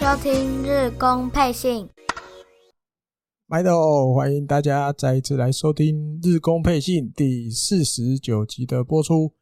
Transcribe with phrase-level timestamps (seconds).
[0.00, 1.86] 收听日工配信，
[3.46, 9.34] 麦豆，欢迎大家再一次来收听日工配信第四十九集的播出。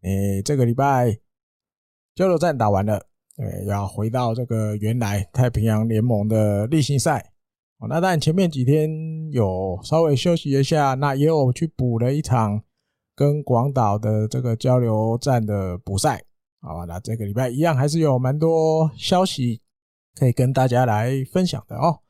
[0.00, 1.18] 诶，这个礼拜
[2.14, 2.94] 交流战打完了，
[3.36, 7.34] 诶，要回到这个原来太平洋联盟的例行赛。
[7.76, 8.90] 哦，那但前面几天
[9.30, 12.62] 有稍微休息一下，那也有去补了一场
[13.14, 16.24] 跟广岛的这个交流战的补赛。
[16.62, 19.60] 好，那这个礼拜一样还是有蛮多消息
[20.14, 22.00] 可以跟大家来分享的哦。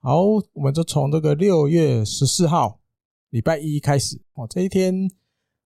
[0.00, 2.80] 好，我们就从这个六月十四号
[3.30, 4.94] 礼拜一开始哦，这一天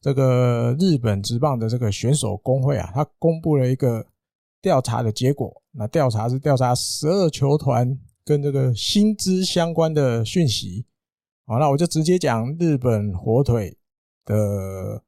[0.01, 4.07] 这个日本职棒的这个选手工会啊，他公布了一个
[4.61, 5.63] 调查的结果。
[5.73, 10.87] 那调查是调查十二球团跟这个薪资相关的讯息。
[11.47, 13.77] 好，那我就直接讲日本火腿
[14.25, 15.03] 的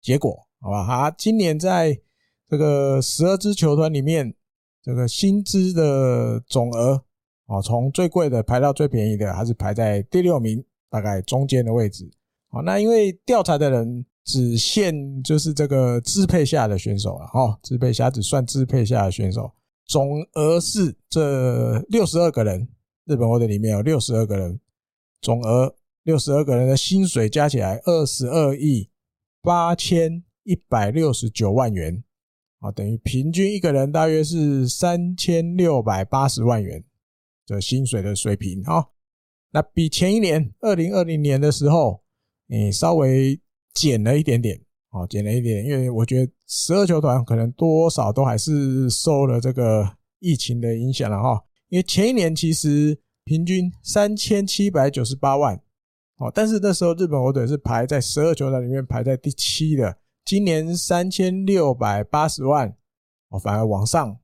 [0.00, 0.86] 结果，好吧？
[0.86, 2.00] 他今年在
[2.48, 4.34] 这个十二支球团里面，
[4.82, 7.04] 这个薪资的总额
[7.46, 12.10] 啊，从最贵的排到最便宜的，还是排在第六名，大概中间的位置。
[12.48, 19.52] 好，那因为调查的人只限就是这个支配下的选手了，哈，支配下只算支配下的选手，
[19.86, 22.68] 总额是这六十二个人，
[23.04, 24.58] 日本火腿里面有六十二个人，
[25.20, 28.90] 总额六十二个人的薪水加起来二十二亿
[29.40, 32.02] 八千一百六十九万元。
[32.62, 36.82] 啊，等于平均一个人大约是三千六百八十万元
[37.44, 38.86] 的薪水的水平啊。
[39.50, 42.04] 那比前一年二零二零年的时候，
[42.46, 43.40] 你稍微
[43.74, 51.42] 减了一点点，哦，减了一点，因为我觉得十二球团可能多少都还是受了这个疫情的影响了哈。
[51.68, 55.60] 因为前一年其实平均三千七百九十八万，
[56.18, 59.98] 哦，但是那时候日本火腿是排在十二球团里面排在第七的。
[60.24, 62.74] 今年三千六百八十万，
[63.28, 64.18] 哦，反而往上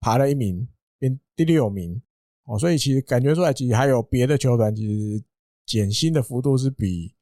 [0.00, 0.68] 爬了一名，
[0.98, 2.00] 变第六名，
[2.44, 5.24] 哦，所以其实感觉出来，其实还有别的球团，其实
[5.66, 7.14] 减薪的幅度是比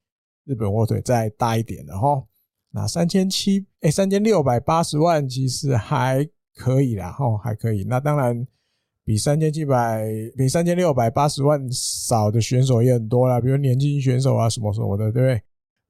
[0.44, 2.24] 日本火腿再大一点的哈。
[2.70, 7.84] 那三千七，哎，三千六百八十万其实还可以啦，哈，还可以。
[7.84, 8.46] 那当然
[9.04, 10.04] 比三千七百，
[10.36, 15.42] 比三千六百八十万少的选手也很多啦，比如年轻选手啊，什么什么的，对不对？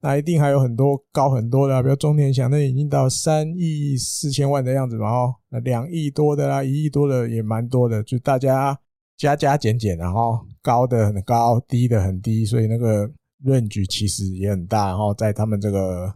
[0.05, 8.77] 那一定还有很多高很多的，比如中田翔，那已经到三亿四千万的样子嘛，哦，那两亿多的啦，一亿多的也蛮多的，就大家
[9.15, 13.09] 加加减减，然后高的很高，低的很低，所以那个
[13.45, 16.13] range 其实也很大，然后在他们这个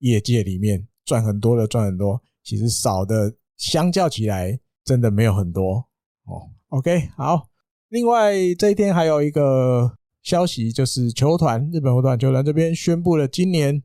[0.00, 5.76] 业界里面赚很多的赚很多，其实少的相较起来真的没有很多
[6.24, 6.42] 哦。
[6.70, 7.46] OK，好，
[7.90, 9.96] 另外这一天还有一个。
[10.28, 13.82] 消息就是球团日本火腿球团这边宣布了，今年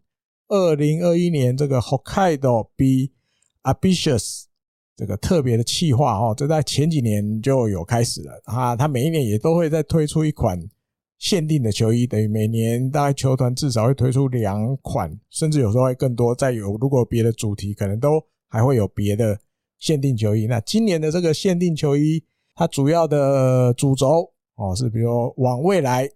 [0.50, 3.14] 二零二一年这个 Hokkaido Be
[3.64, 4.44] Ambitious
[4.98, 8.76] 这个特别的企划哦，这在前几年就有开始了啊。
[8.76, 10.62] 他每一年也都会再推出一款
[11.18, 16.36] 限定的球衣，等于每年大概球团至少会推出两款，甚至有时候会更多。
[16.36, 19.40] 再有如果别的主题，可能都还会有别的
[19.80, 20.46] 限定球衣。
[20.46, 22.22] 那今年的这个限定球衣，
[22.54, 26.10] 它主要的主轴哦是比如往未来。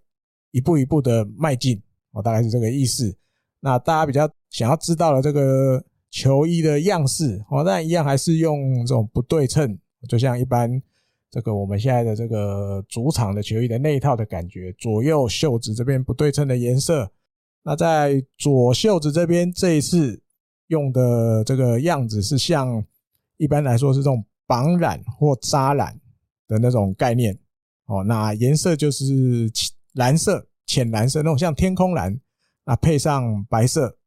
[0.50, 1.80] 一步一步的迈进，
[2.12, 3.14] 哦，大概是这个意思。
[3.60, 10.80] 那大家比较想要知道的这个球衣的样式，哦，当然一样还是用这种不对称，就像一般
[11.30, 17.10] 这个我们现在的这个主场的球衣的内套的感觉，左右袖子这边不对称的颜色。
[17.62, 20.22] 那在左袖子这边这一次
[20.68, 22.82] 用的这个样子是像
[23.36, 26.00] 一般来说是这种绑染或扎染
[26.46, 27.36] 的那种概念，
[27.86, 29.50] 哦，那颜色就是。
[29.98, 32.16] 蓝色、浅蓝色那种像天空蓝，
[32.64, 33.98] 那配上白色，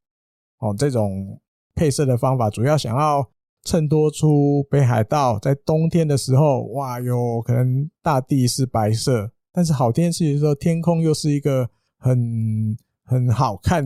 [0.59, 1.38] 哦，这种
[1.75, 3.29] 配色的方法主要想要
[3.63, 13.86] 衬托出北海道在冬天的时候，哇，哟可能大地是白色，但是好天气的时候，天空又是一个很很好看、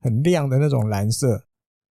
[0.00, 1.44] 很亮的那种蓝色，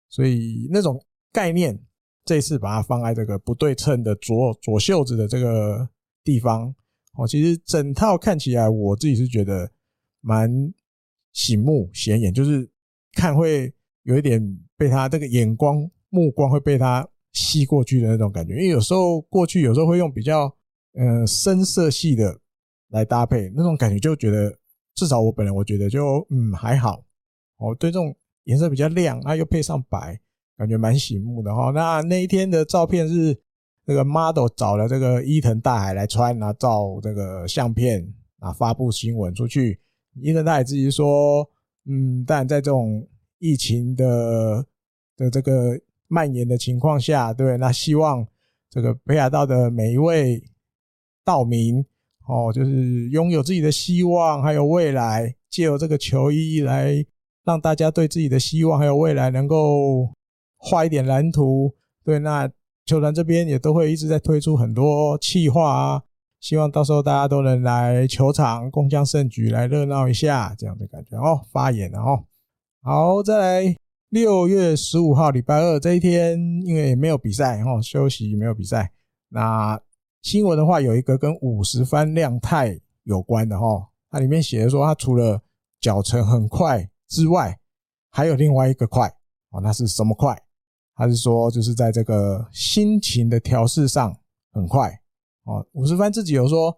[0.10, 1.00] 所以那种
[1.32, 1.80] 概念，
[2.26, 5.88] 这次把它放在这个不对称的左左袖子的这个
[6.24, 6.74] 地方。
[7.14, 9.70] 哦，其实整套看起来，我自己是觉得
[10.22, 10.50] 蛮
[11.34, 12.70] 醒目显眼，就是
[13.14, 13.74] 看会
[14.04, 14.42] 有一点
[14.78, 18.54] 被他这个眼光目光会被他吸过去的那种感觉。
[18.54, 20.56] 因为有时候过去有时候会用比较
[20.94, 22.40] 嗯深色系的
[22.92, 24.58] 来搭配，那种感觉就觉得
[24.96, 27.04] 至少我本人我觉得就嗯还好。
[27.58, 28.16] 哦，对这种
[28.46, 30.18] 颜色比较亮，啊又配上白，
[30.58, 31.72] 感觉蛮醒目的哈。
[31.72, 33.38] 那那一天的照片是。
[33.86, 38.08] 这个 model 找了这个伊藤大海来穿，然后照这个相片
[38.40, 39.80] 啊发布新闻出去。
[40.16, 41.50] 伊藤大海自己说，
[41.86, 43.08] 嗯，但在这种
[43.40, 44.66] 疫情的
[45.18, 48.28] 的这个蔓延的情况下，对，那希望
[48.70, 50.44] 这个北海道的每一位
[51.24, 51.84] 道明
[52.28, 57.04] 哦，就是拥有自己的希望还有未来，借由这个球衣来
[57.44, 60.10] 让大家对自己的希望还有未来能够
[60.58, 61.74] 画一点蓝图。
[62.04, 62.50] 对，那
[62.86, 66.04] 球团这边也都会一直在推出很多企划啊，
[66.40, 71.40] 希望到时候大家都能来球场共襄盛举，来热闹一下这样的感觉哦。
[71.52, 72.24] 发言了哦，
[72.82, 73.76] 好，再来
[74.10, 78.92] 六月十五号礼拜二这一天，因为没有比赛哦，休息没有比赛。
[79.30, 79.80] 那
[80.22, 85.42] 新闻的话，有一个跟五十番亮太有关的哈，它里面写的说，它除了
[85.80, 87.58] 脚程很快之外，
[88.10, 89.08] 还有另外一个快
[89.52, 90.38] 哦，那是什么快？
[91.02, 94.16] 他是说，就是在这个心情的调试上
[94.54, 94.88] 很快
[95.46, 95.66] 哦。
[95.72, 96.72] 五十幡自己有说，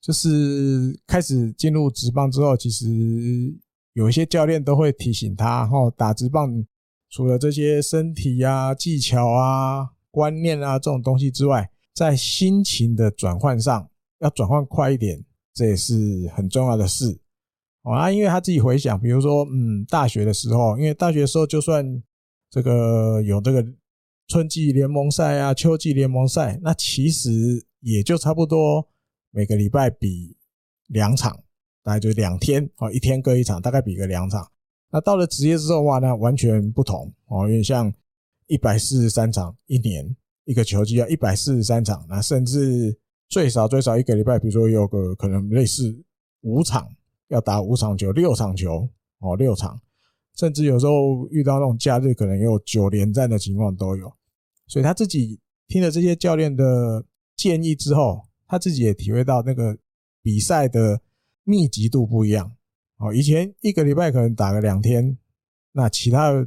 [0.00, 2.86] 就是开始进入职棒之后，其实
[3.92, 6.52] 有一些教练都会提醒他，哈，打职棒
[7.08, 13.88] 除了这些身体啊、技巧啊、观念啊这种东西之外，在心情的转换上
[14.18, 17.16] 要转换快一点，这也是很重要的事。
[17.82, 22.02] 哦，啊，因为他自己回想，比如说，嗯，大学的时候，因为大学的时候就算。
[22.50, 23.64] 这个有这个
[24.26, 27.30] 春季联盟赛啊，秋季联盟赛，那其实
[27.80, 28.88] 也就差不多
[29.30, 30.36] 每个礼拜比
[30.88, 31.38] 两场，
[31.82, 34.50] 大概就两天哦，一天各一场，大概比个两场。
[34.90, 37.92] 那到了职业之后的话，那完全不同哦，因为像
[38.46, 42.98] 一百四十三场一年一个球季要一百四十三场，那甚至
[43.28, 45.94] 最少最少一个礼拜，比如说有个可能类似
[46.40, 46.88] 五场
[47.28, 49.78] 要打五场球，六场球哦，六场。
[50.38, 54.10] 甚至有时候遇到那种假日，可能有九连战的情况都有。
[54.68, 57.04] 所以他自己听了这些教练的
[57.36, 59.76] 建议之后，他自己也体会到那个
[60.22, 61.00] 比赛的
[61.42, 62.52] 密集度不一样。
[62.98, 65.18] 哦，以前一个礼拜可能打个两天，
[65.72, 66.46] 那其他的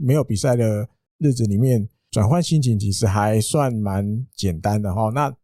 [0.00, 0.88] 没有比赛的
[1.18, 5.10] 日子里面，转换心情其实还算蛮简单的哈。
[5.14, 5.34] 那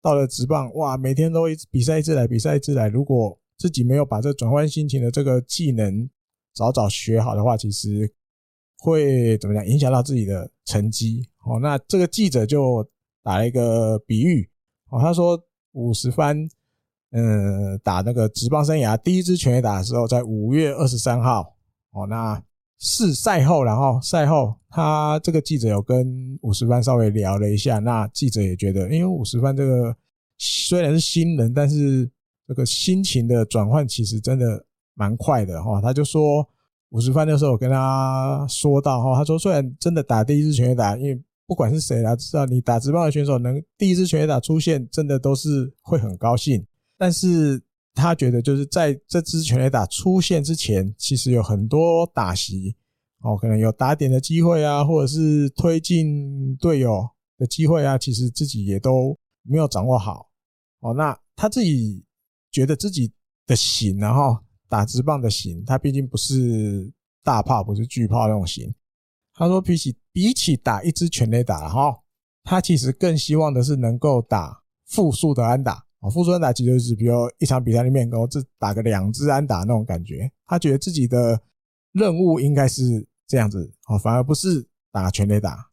[0.00, 2.88] 到了职棒，哇，每天都一比赛一次来，比赛一次来。
[2.88, 6.08] 如果自己没有把这转换心情的这个技能，
[6.54, 8.12] 早早学好的话，其实
[8.78, 9.66] 会怎么讲？
[9.66, 11.26] 影响到自己的成绩。
[11.46, 12.86] 哦，那这个记者就
[13.22, 14.48] 打了一个比喻。
[14.90, 16.36] 哦，他说五十番，
[17.12, 21.56] 嗯，打那个职棒生涯第一支全垒打的时候，在五月二十三号。
[21.92, 22.42] 哦，那
[22.78, 27.78] 是赛后，然后赛后他这个记者有跟五十番稍微聊了一下。
[27.78, 29.96] 那记者也觉得，因为五十番这个
[30.38, 32.10] 虽然是新人，但是
[32.46, 34.66] 这个心情的转换其实真的。
[34.94, 36.46] 蛮快的哈，他就说
[36.90, 46.62] 五十幡的时候，我跟他说到哈，他说虽然真的打第一支全垒打，因为不管是谁来知道你打直棒的选手能第一支全垒打出现，真的都是会很高兴。
[46.98, 47.62] 但是
[47.94, 52.76] 他觉得就是在这支全垒打出现之前，其实有很多打席
[53.22, 57.08] 哦，可能有打点的机会啊，或者是推进队友
[57.38, 60.28] 的机会啊，其实自己也都没有掌握好
[60.80, 60.92] 哦。
[60.92, 62.04] 那他自己
[62.50, 63.10] 觉得自己
[63.46, 64.36] 的型然后。
[64.72, 66.90] 打直棒的型，他毕竟不是
[67.22, 68.74] 大炮，不是巨炮那种型。
[69.34, 71.94] 他说比起比起打一支全垒打哈，
[72.42, 76.08] 他其实更希望的是能够打复数的安打啊。
[76.08, 80.32] 复数安打其实就是比如一场比赛里面，能够只打个两支安打那种感觉。
[80.46, 81.38] 他觉得自己的
[81.92, 85.68] 任务应该是这样子啊，反而不是打全垒打。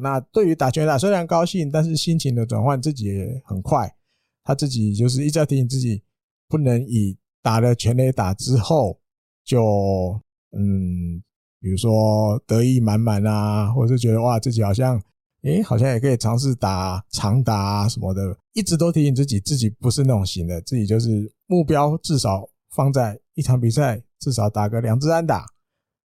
[0.00, 3.94] 那对于打全垒打虽然高兴，但是心情的转换自己也很快。
[4.42, 6.02] 他自己就是一直要提醒自己，
[6.48, 7.16] 不能以。
[7.42, 9.00] 打了全垒打之后，
[9.44, 10.20] 就
[10.52, 11.22] 嗯，
[11.60, 15.00] 比如说得意满满啊，或者是觉得哇，自己好像
[15.42, 25.46] 诶，好像也可以尝试打长打啊什么的，一直都提醒自己，自己不是那种型的，自己就是目标至少放在一场比赛至少打个两支安打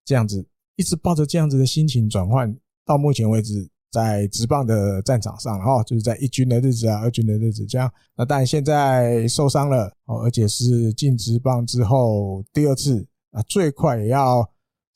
[0.04, 3.68] 这样子，一直抱着这样子的心情转换，到目前为止。
[3.94, 7.88] 在职棒的战场上，哈，就是在一军的日子啊，二军的日子这样。
[8.16, 14.44] 那但现在受伤了，哦，而且是进职棒之后第二次啊，最快也要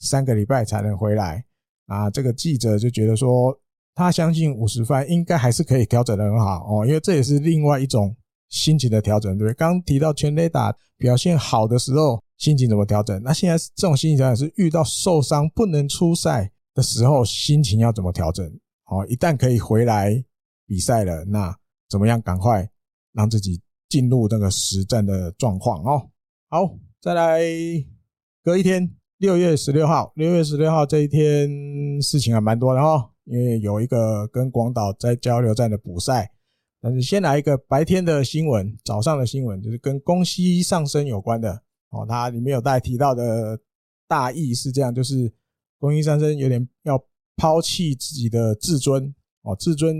[0.01, 1.45] 三个礼拜才能回来
[1.87, 2.11] 啊。
[2.11, 3.57] 这个记者就觉得说，
[3.95, 8.15] 他相信五十番应该还是可以调整得很好哦，因为这也是另外一种
[8.49, 9.55] 心情的调整，对不对？
[9.55, 13.23] 刚提到全垒打表现好的时候，心情怎么调整？
[13.23, 18.51] 那现在这种心情调整是遇到受伤不能出赛的时候，心情要怎么调整？
[18.89, 20.25] 哦，一旦可以回来
[20.67, 21.55] 比赛了，那
[21.91, 22.21] 怎么样？
[22.23, 22.67] 赶快
[23.13, 26.09] 让自己进入那个实战的状况哦。
[26.49, 27.43] 好，再来
[28.43, 36.33] 隔一天，六月十六号，六月十六号这一天事情还蛮多的哦，因为有一个跟广岛在交流战的补赛。
[36.81, 41.53] 但是先来一个白天的新闻，早上的新闻就是跟宫西上生有关的
[41.91, 42.07] 哦。
[42.09, 43.61] 它里面有带提到的
[44.07, 45.31] 大意是这样，就是
[45.79, 46.99] 宫西上生有点要。
[47.39, 49.97] 抛弃自己的自尊哦，自尊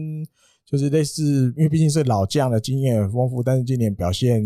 [0.67, 4.43] 就是类似，因为毕竟是老将的经验很丰富，但是今年表现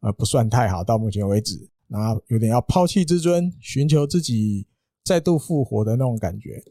[0.00, 1.54] 呃不算太好，到目前为止，
[1.86, 4.66] 然后有点要抛弃自尊，寻求自己
[5.04, 6.62] 再度复活的那种感觉。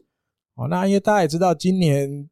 [0.54, 2.28] 哦，那因为大家也知道，今年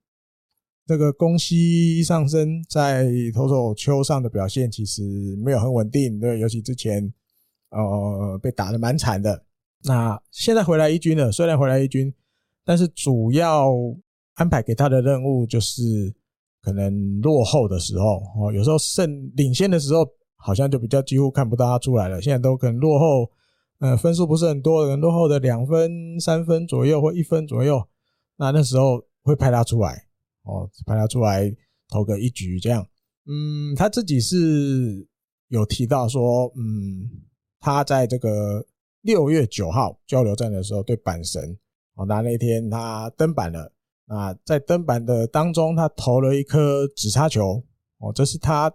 [0.86, 5.02] 这个宫西上升在投手丘上的表现其实
[5.36, 7.12] 没有很稳定，对，尤其之前
[7.70, 9.44] 呃被打得蛮惨的。
[9.82, 12.12] 那现在回来一军了，虽然回来一军，
[12.66, 13.72] 但是主要
[14.34, 15.82] 安排给他的任务就是。
[16.62, 20.04] 可能落后的时候，哦，有时候胜领先的时候，
[20.34, 22.20] 好像就比较几乎看不到他出来了。
[22.20, 23.30] 现在都可能落后，
[23.78, 27.80] 呃，分数不是很多，可能落后的两分、三分左右或一分左右，
[28.36, 30.08] 那那时候会派他出来，
[30.42, 31.54] 哦，派他出来
[31.88, 32.84] 投个一局这样。
[33.26, 35.06] 嗯，他自己是
[35.46, 37.08] 有提到说，嗯，
[37.60, 38.66] 他在这个
[39.02, 41.56] 六月九号交流战的时候对阪神，
[41.96, 43.72] 哦，那那天他登板了。
[44.08, 47.60] 那在登板的当中，他投了一颗指叉球，
[47.98, 48.72] 哦，这是他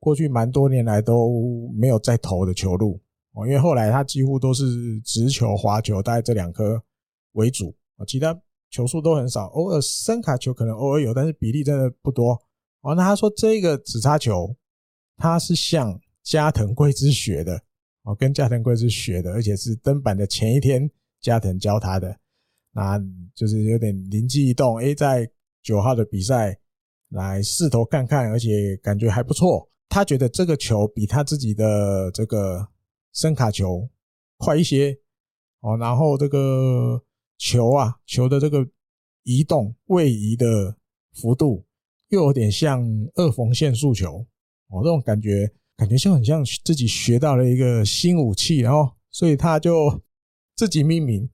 [0.00, 3.00] 过去蛮多年来都没有再投的球路，
[3.34, 6.82] 哦，因为后来他几乎都是直球、滑球，大概这两颗
[7.34, 8.36] 为主，啊，其他
[8.68, 12.32] 球数都很少，偶尔深卡球可能偶尔有，但是比例真的不多。
[12.80, 14.56] 哦，那他说这个指叉球，
[15.16, 17.62] 他是向加藤贵之学的，
[18.02, 22.18] 哦，跟加藤贵之学的，而且是登板的前一天加藤教他的。
[22.76, 23.02] 那
[23.34, 25.26] 就是有点灵机一动，诶，在
[25.62, 26.54] 九号的比赛
[27.08, 29.66] 来试头看看，而且感觉还不错。
[29.88, 32.68] 他觉得这个球比他自己的这个
[33.14, 33.88] 声卡球
[34.36, 34.94] 快一些
[35.60, 37.02] 哦，然后这个
[37.38, 38.68] 球啊，球的这个
[39.22, 40.76] 移动位移的
[41.14, 41.64] 幅度
[42.08, 44.18] 又有点像二缝线速球
[44.68, 50.02] 哦，这种感觉感觉就很像自己学到了一个新武器，然后所以他就
[50.56, 51.26] 自己命名。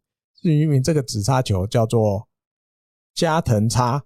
[0.42, 2.26] 至于名这个指叉球叫做
[3.14, 4.02] 加藤叉，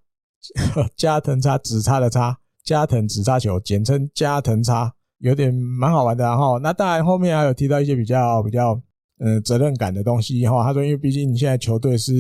[0.95, 6.59] 加藤叉指叉的叉，加藤指叉球，简称加藤叉，有点蛮好玩的哈。
[6.63, 8.79] 那当然后面还有提到一些比较比较
[9.19, 10.63] 嗯责任感的东西哈。
[10.63, 12.13] 他说，因为毕竟你现在球队是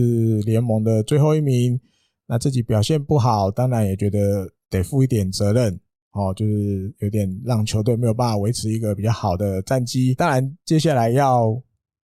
[0.46, 1.78] 联盟的最后一名，
[2.26, 5.78] 那自己表现不好，当然也觉得得负一点责任
[6.12, 10.14] 哦，就是有点让球队没有办法维持一个比较好的战绩。
[10.14, 11.54] 当然接下来要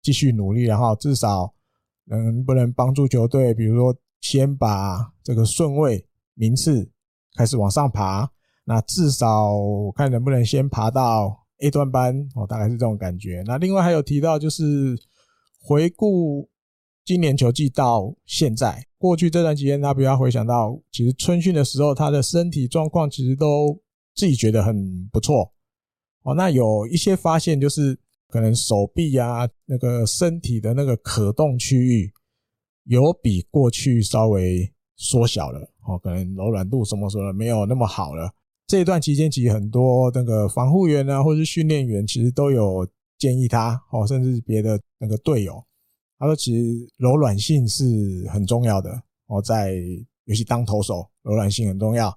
[0.03, 1.53] 继续努力，然后至少。
[2.09, 3.53] 能不能帮助球队？
[3.53, 6.89] 比如说，先把这个顺位名次
[7.37, 8.31] 开始往上爬，
[8.65, 9.55] 那至少
[9.95, 13.43] 看能不能先爬到 A 段班哦，大概是这种感觉。
[13.47, 14.97] 那另外还有提到，就是
[15.61, 16.49] 回顾
[17.05, 23.81] 今年球季到现在，过去这段期间，他比较回想到，其实春训的时候，他的身体状况其实都
[24.15, 25.53] 自己觉得很不错
[26.23, 26.35] 哦。
[26.35, 27.99] 那有一些发现就是。
[28.29, 32.13] 可能手臂啊，那个身体的那个可动区域
[32.85, 38.31] 有比过去稍微缩小了哦，可能柔软度什么什么没有那么好了。
[38.67, 42.87] 这一段期间，其实很多那个防护员啊，或者是训练员，其实都有
[43.19, 45.65] 建议他哦，甚至别的那个队友，
[46.19, 47.85] 他说其实柔软性是
[48.29, 48.91] 很重要的
[49.29, 49.75] 哦，在
[50.25, 52.13] 尤其当投手，柔软性很重要。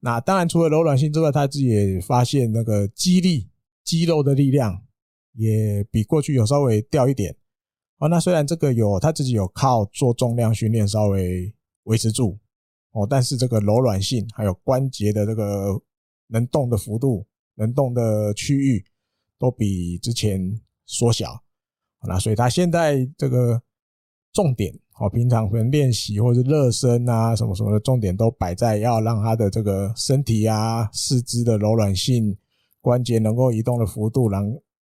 [0.00, 3.48] 那当然，除了柔软性之外，他自己也发现那个肌力、
[3.84, 4.82] 肌肉的力量。
[5.36, 7.34] 也比过去有稍微掉一点，
[7.98, 12.38] 哦，那虽然这个有他自己有靠做重量训练稍微维持住，
[12.92, 15.80] 哦，但是这个柔软性还有关节的这个
[16.28, 18.84] 能动的幅度、能动的区域
[19.38, 20.40] 都比之前
[20.86, 21.42] 缩小，
[22.06, 23.62] 那所以他现在这个
[24.32, 32.36] 重点，哦，平常可能练习或者热身啊什么什么的重点都摆在要让他的这个身体啊、四肢的柔软性、
[32.80, 34.44] 关节能够移动的幅度，让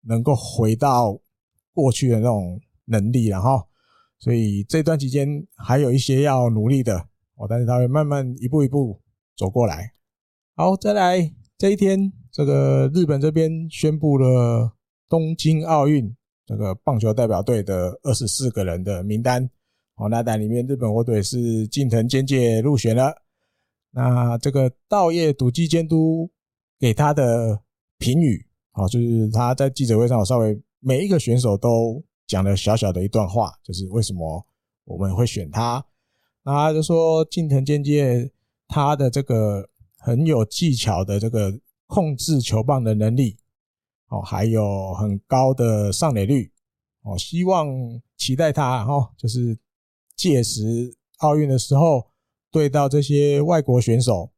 [0.06, 1.18] 能够回到
[1.73, 3.62] 过去的那种能力，然后，
[4.18, 6.99] 所以这段期间还有一些要努力的
[7.37, 9.00] 哦，但是他会慢慢一步一步
[9.37, 9.90] 走过来。
[10.54, 14.73] 好，再来这一天，这个日本这边宣布了
[15.08, 16.14] 东京奥运
[16.46, 19.49] 这个棒球代表队的二十四个人的名单。
[19.96, 23.14] 哦，那在里面日本火腿是近藤健介入选了。
[23.90, 26.30] 那这个稻叶笃纪监督
[26.78, 27.62] 给他的
[27.99, 28.46] 评语。
[28.76, 34.45] 好，就是他在记者会上，我稍微每一个选手都讲了小小的一段话，就是为什么
[34.85, 35.87] 我们会选他。
[36.43, 38.33] 那他就说，近藤健介
[38.66, 43.37] 他的这个很有技巧的这个控制球棒的能力，
[44.09, 46.50] 哦，还有很高的上垒率，
[47.02, 47.69] 哦，希望
[48.16, 49.57] 期待他，哦，就是
[50.16, 52.09] 届时奥运的时候
[52.50, 54.33] 对到这些外国选手，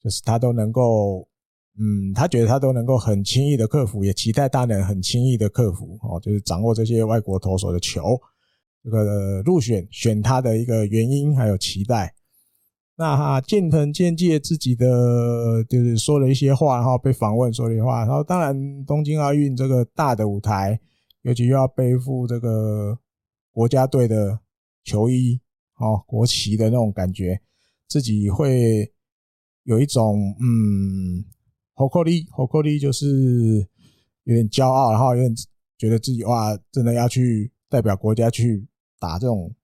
[0.00, 1.26] 就是他都能够。
[1.78, 8.20] 嗯，他觉得他都能够很轻易的克服，也期待他能很轻易的克服哦，就是掌握这些外国投手的球。
[8.82, 12.14] 这个入选选他的一个原因还有期待。
[12.96, 20.78] 那近藤健介自己的就是说了一些话，然后被访问说了一些话，然后当然东京奥运这个大的舞台，
[21.22, 22.98] 尤其又要背负这个
[23.52, 24.38] 国家队的
[24.84, 25.40] 球衣
[25.76, 27.40] 哦，国旗的那种感觉，
[27.86, 28.92] 自己会
[29.64, 31.24] 有一种嗯，
[31.88, 33.66] 夸夸夸夸就是
[34.24, 35.34] 有点骄傲，然后有点
[35.78, 38.66] 觉得自己哇，真的要去代表国家去
[38.98, 39.54] 打这种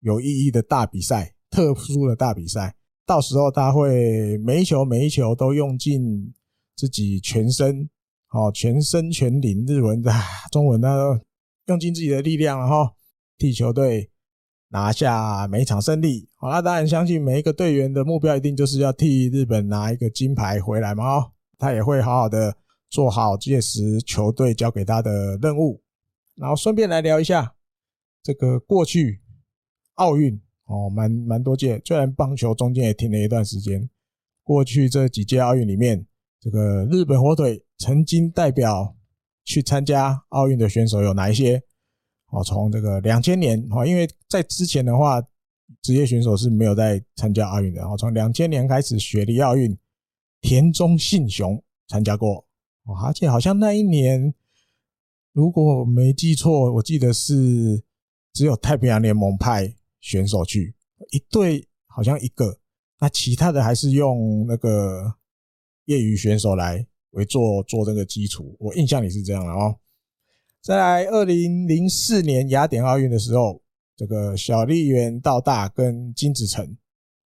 [0.00, 1.34] 有意义的大比赛。
[1.52, 6.32] 特殊的大比赛，到时候他会每一球每一球都用尽
[6.74, 7.90] 自己全身，
[8.30, 10.10] 哦，全身全灵，日文的
[10.50, 11.20] 中文的，
[11.66, 12.88] 用尽自己的力量，然后
[13.36, 14.10] 替球队
[14.68, 16.26] 拿下每一场胜利。
[16.36, 21.04] 好，那当然相信每一个队员的目标一定就是要替日本拿一个金牌回来嘛。
[21.04, 21.31] 哦，
[21.62, 22.56] 他也会好好的
[22.90, 25.80] 做好届时球队交给他的任务。
[26.34, 27.54] 然后顺便来聊一下
[28.24, 29.22] 这个过去
[29.94, 30.42] 奥运。
[30.64, 33.88] 哦，蛮蛮多届，虽然棒球中间也停了一段时间。
[34.42, 36.06] 过去这几届奥运里面，
[36.40, 38.96] 这个日本火腿曾经代表
[39.44, 41.62] 去参加奥运的选手有哪一些？
[42.30, 45.20] 哦，从这个两千年，哦，因为在之前的话，
[45.82, 47.84] 职业选手是没有在参加奥运的。
[47.84, 49.76] 哦，从两千年开始，雪梨奥运，
[50.42, 52.46] 田中信雄参加过。
[53.02, 54.34] 而且好像那一年，
[55.32, 57.82] 如果我没记错，我记得是
[58.34, 59.74] 只有太平洋联盟派。
[60.04, 60.74] 选手去
[61.12, 62.58] 一队好像一个，
[62.98, 65.14] 那其他的还是用那个
[65.84, 68.56] 业余选手来为做做这个基础。
[68.58, 69.78] 我印象里是这样的哦。
[70.60, 73.62] 再来，二零零四年雅典奥运的时候，
[73.96, 76.76] 这个小笠原道大跟金子成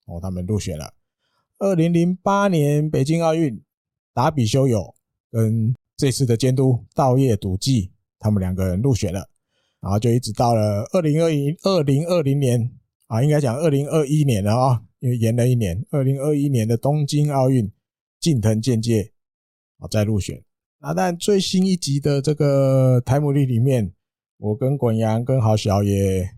[0.04, 0.92] 哦，他们入选了。
[1.58, 3.62] 二零零八年北京奥运，
[4.12, 4.94] 达比修有
[5.30, 9.26] 跟这次的监督稻叶笃纪，他们两个人入选了。
[9.80, 12.70] 然后就一直到了二零二一二零二零年
[13.06, 15.82] 啊，应该讲二零二一年了啊，因为延了一年。
[15.90, 17.70] 二零二一年的东京奥运，
[18.20, 19.12] 近藤健介
[19.78, 20.42] 啊再入选。
[20.80, 23.92] 那但最新一集的这个台姆利里面，
[24.36, 26.28] 我跟滚阳跟郝小也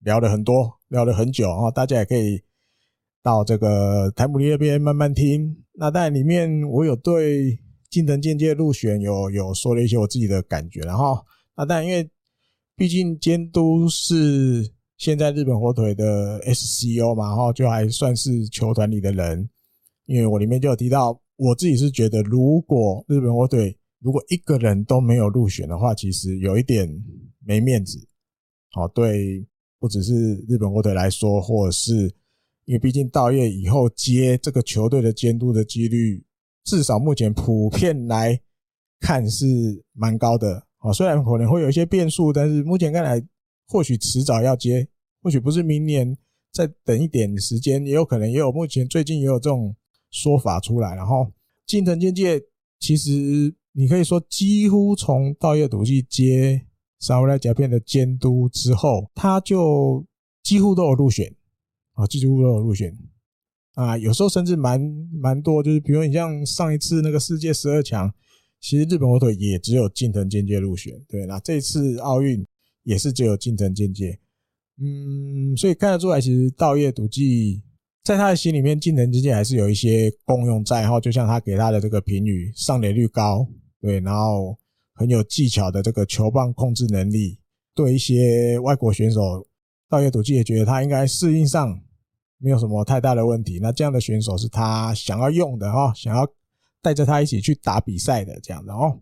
[0.00, 2.42] 聊了很多，聊了很久啊，大家也可以
[3.26, 5.56] 到这个台姆利那边慢慢听。
[5.72, 7.58] 那但里面我有对
[7.90, 11.18] 近藤健介入选有有说了一些我自己的感觉，然后
[11.56, 12.08] 那但因为。
[12.78, 19.48] 毕竟监督是现在日本火腿的 SCO 嘛，然后，就还算是球团里的人。
[20.04, 26.86] 因为我里面就有提到，我自己是觉得，如果日本火腿如果一个人都没有入选的话，其实有一点
[27.46, 27.98] 没面子。
[28.72, 29.42] 好，对，
[29.78, 32.12] 不只是日本火腿来说，或者是
[32.66, 36.22] 因为毕竟道叶以后接这个球队的监督的几率，
[36.64, 38.38] 至少目前普遍来
[39.00, 39.46] 看是
[39.92, 40.66] 蛮高的。
[40.78, 43.20] 啊，虽然可能会有一些变数，但是目前看来，
[43.66, 44.86] 或许迟早要接，
[45.22, 46.16] 或许不是明年，
[46.52, 49.74] 再等一点时间，也有可能，也有目前最近也有这种
[50.10, 50.94] 说法出来。
[50.94, 51.32] 然后，
[51.66, 52.40] 近藤健介
[52.78, 56.66] 其实你可以说，几乎从道叶笃纪接
[57.00, 60.04] 侍来甲片的监督之后，他就
[60.42, 61.32] 几乎都有入选
[61.96, 62.96] 啊，几乎都有入选
[63.74, 64.80] 啊，有时候甚至蛮
[65.12, 68.10] 蛮多，就是比如你像上一次那个世界十二强。
[68.58, 72.44] 其实日本火腿也只有近藤健介入选，对，那这次奥运
[72.84, 74.18] 也是只有近藤健介，
[74.80, 77.62] 嗯，所以看得出来，其实稻叶笃纪
[78.02, 83.46] 在他的心里面，近藤健介还是有一些功用在哈，就像他给他的这个评语，上垒率高，
[83.80, 84.56] 对，然后
[84.94, 87.38] 很有技巧的这个球棒控制能力，
[87.74, 89.46] 对一些外国选手，
[89.88, 91.78] 道叶笃纪也觉得他应该适应上
[92.38, 96.26] 没有什么太大的问题，那这样的选手是他想要用的哈，想要。
[96.82, 99.00] 带着他一起去打比赛的这样的哦，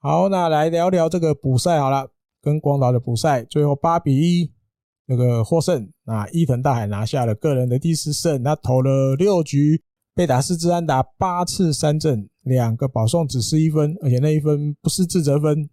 [0.00, 2.10] 好，那来聊聊这个补赛好了，
[2.42, 4.50] 跟广岛的补赛，最后八比一
[5.06, 9.80] 那个获胜，那伊藤大海拿下了个人的第四胜，他投了六局，
[10.16, 15.70] 被打四支安打，八次三振，两个保送，只失一分，而且那一分不是自责分，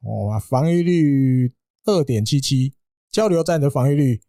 [0.00, 1.52] 哦，防御率
[1.84, 2.72] 二点七七，
[3.10, 4.22] 交流战的防御率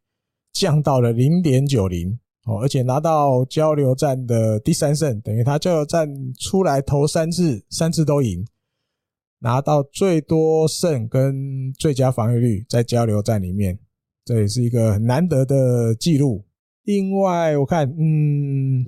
[0.60, 2.19] 降到了零点九零。
[2.45, 8.43] 哦，而且拿到交流战的第三胜，等于他交流战出来投三次，三次都赢，
[9.39, 13.78] 拿到最多胜跟最佳防御率在交流战里面，
[14.26, 16.43] 这也是一个很难得的记录。
[16.86, 18.84] 另外，我看，嗯，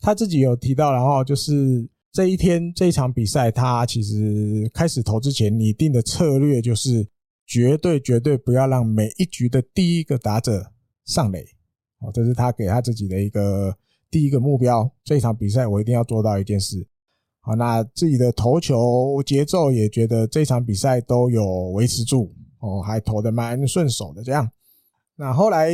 [0.00, 7.06] 他自己有提到，然后就是这一天这一场比赛，他其实开始投之前拟定的策略就是
[7.46, 10.72] 绝对绝对不要让每一局的第一个打者
[11.04, 11.44] 上垒。
[12.00, 13.76] 哦，这是他给他自己的一个
[14.10, 14.90] 第一个目标。
[15.02, 16.86] 这场比赛我一定要做到一件事。
[17.40, 22.34] 好，那自己的投球节奏也觉得这场比赛都有维持住。
[22.60, 24.50] 哦，还投得蛮顺手的这样。
[25.16, 25.70] 那后来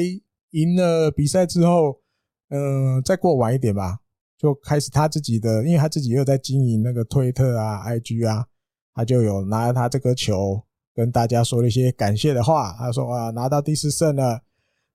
[0.50, 2.00] 赢了比赛之后，
[2.48, 4.00] 嗯、再过晚一点吧，
[4.36, 8.44] 就开始他自己的，因为他自己又在经营那个推特啊、IG 啊，
[8.92, 10.60] 他就有拿他这颗球
[10.92, 12.74] 跟大家说了一些感谢的话。
[12.76, 14.42] 他说啊，拿到第四胜了，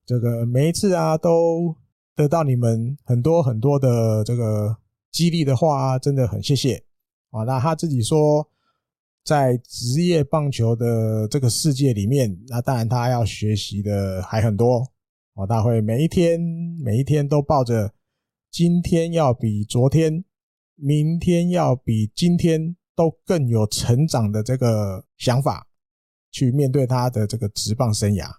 [0.05, 1.75] 这个每一次啊都
[2.15, 4.77] 得到你们很多很多的这个
[5.11, 6.83] 激励的话啊，真的很谢谢
[7.31, 7.43] 啊。
[7.43, 8.47] 那他自己说。
[9.27, 14.87] 在职业棒球的这个世界里面，那当然他要学习的还很多
[15.33, 15.47] 哦。
[15.47, 16.39] 他会每一天
[16.79, 17.91] 每一天都抱着
[18.51, 20.23] 今天要比昨天、
[20.75, 25.65] 明天要比今天都更有成长的这个想法
[26.29, 28.29] 去面对他的这个职棒生涯。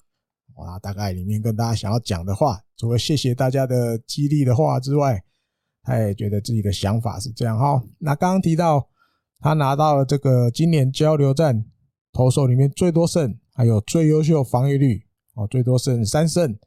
[0.57, 5.23] 哇，大概里面跟大家想要讲的话，除了谢谢大家的激励的话之外，
[5.83, 7.83] 他也觉得自己的想法是这样哈。
[7.99, 8.89] 那刚刚提到。
[9.39, 11.67] 他拿到了这个今年交流战
[12.11, 15.03] 投手里面最多胜，还有最优秀防御率
[15.35, 16.59] 哦，最多胜三胜，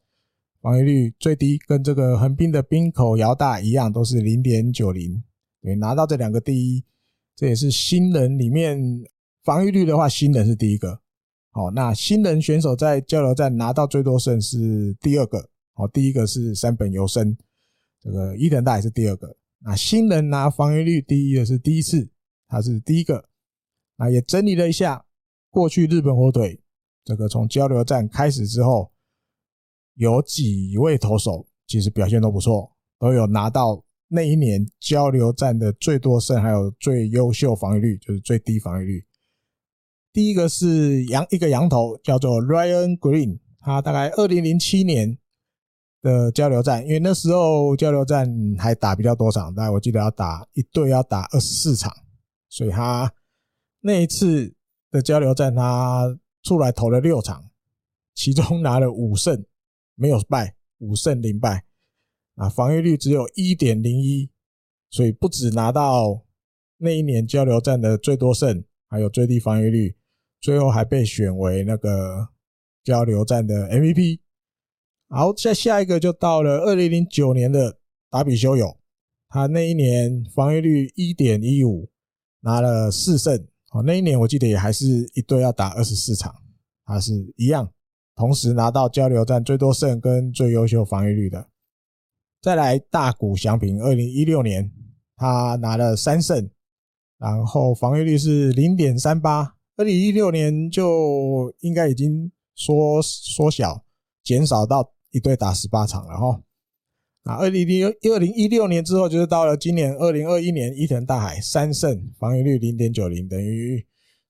[0.62, 5.22] 防御率最低跟这个横滨的滨口遥大一样，都是零点九零。
[5.64, 6.86] 对，拿到这两个第一，
[7.36, 8.80] 这也是新人里面
[9.44, 11.02] 防御率的话，新人是第一个。
[11.52, 15.50] 好，那新人选手在交流战拿到最多胜是第二个。
[15.74, 17.38] 好，第一个是山本由伸，
[18.02, 19.36] 这个伊藤大也是第二个。
[19.60, 22.10] 那新人拿防御率第一的是第一次。
[22.52, 23.30] 他是第一个，
[23.96, 25.06] 那也整理了一下
[25.52, 26.60] 过去日本火腿
[27.04, 28.92] 这个从交流战开始之后，
[29.94, 39.06] 有几位投手其实表现都不错，都有拿到那一年交流战的最多胜，还有最优秀防御率，就是最低防御率。
[40.20, 45.18] 第一个是羊一个羊头叫做 Ryan Green，他大概二零零七年
[46.02, 51.90] 的交流战，因为那时候交流战还打比较多场，大概我记得要打一队要打二十四场。
[52.50, 53.14] 所以他
[53.80, 54.54] 那一次
[54.92, 57.52] 的交流战，他出来投了六场，
[58.14, 59.46] 其中拿了五胜，
[59.96, 61.64] 没有败，五胜零败，
[62.36, 64.30] 啊，防御率只有一点零一，
[64.90, 66.26] 所以不止拿到
[66.80, 69.96] 那一年交流战的最多胜，还有最低防御率，
[70.42, 72.30] 最后还被选为那个
[72.84, 74.20] 交流战的 MVP。
[75.10, 78.78] 好，再下一个就到了二零零九年的达比修有，
[79.28, 81.90] 他那一年防御率一点一五。
[82.42, 83.36] 拿了四胜，
[83.72, 86.34] 哦，那一年我记得也还是一队要打二十四场，
[86.86, 87.70] 他是一样，
[88.16, 91.50] 同时拿到交流战最多胜跟最优秀防御率的。
[92.42, 94.72] 再来大谷翔平，二零一六年
[95.18, 96.50] 他拿了三胜，
[97.18, 99.58] 然后防御率是零点三八。
[99.80, 103.86] 二零一六年就应该已经缩缩小，
[104.26, 106.42] 减少到一队打十八场了哈。
[107.24, 113.88] 啊，二零零二零一六年之后，就是到了今年二零二一年，伊藤大海三胜，防御率零点九零，等于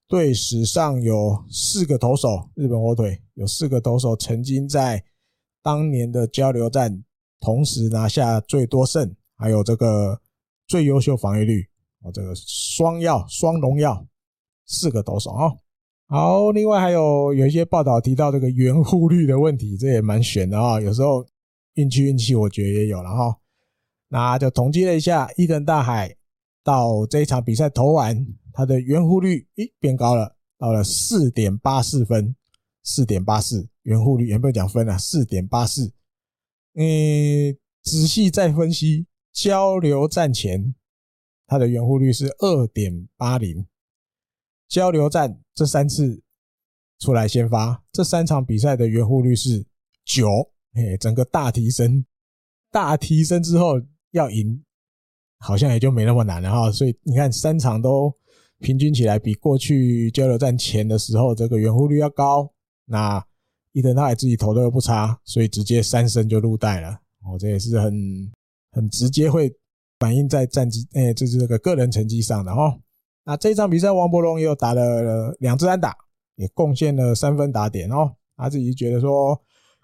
[0.07, 5.03] 队史上有四个投手，日本火腿有四个投手曾经在
[5.63, 7.03] 当年的交流战
[7.39, 10.21] 同时拿下最多胜，还有这个
[10.67, 11.67] 最优秀防御率，
[12.03, 14.05] 哦，这个双耀双荣耀，
[14.69, 15.51] 四个投手啊。
[16.08, 21.27] 好，另外还有有一些报道提到这个圆护率的问题，这也蛮悬的啊，有时候。
[21.75, 23.39] 运气运气，我觉得也有了哈。
[24.10, 26.13] 那就统计了一下，伊藤大海
[26.62, 32.36] 到这一场比赛投完，他的圆护率咦变高了，到了四点八四分，
[32.84, 34.97] 四点八四圆护率，有没有讲分啊？
[34.97, 35.93] 四点八四。
[36.73, 40.75] 嗯，仔细再分析，交流战前
[41.47, 43.65] 他的圆护率是二点八零，
[44.69, 46.21] 交流战这三次
[46.99, 49.65] 出来先发，这三场比赛的圆弧率是
[50.05, 50.27] 九。
[50.73, 52.05] 嘿，整个大提升，
[52.71, 54.63] 大提升之后要赢，
[55.39, 56.71] 好像也就没那么难了哈。
[56.71, 58.15] 所以你看，三场都
[58.60, 62.53] 平均起来比过去交流战前的时候这个圆弧率要高。
[62.86, 63.25] 那
[63.71, 66.89] 伊藤大海自己投的又不差，所以直接三胜就入袋了。
[67.23, 67.91] 哦，这也是很
[68.71, 69.51] 很直接会
[69.97, 72.79] 反映在战绩，哎，这是这个个人成绩上的哈。
[73.23, 75.95] 那这一场比赛，王柏融又打了两支安打，
[76.36, 78.15] 也贡献了三分打点哦。
[78.36, 79.39] 他自己觉得说。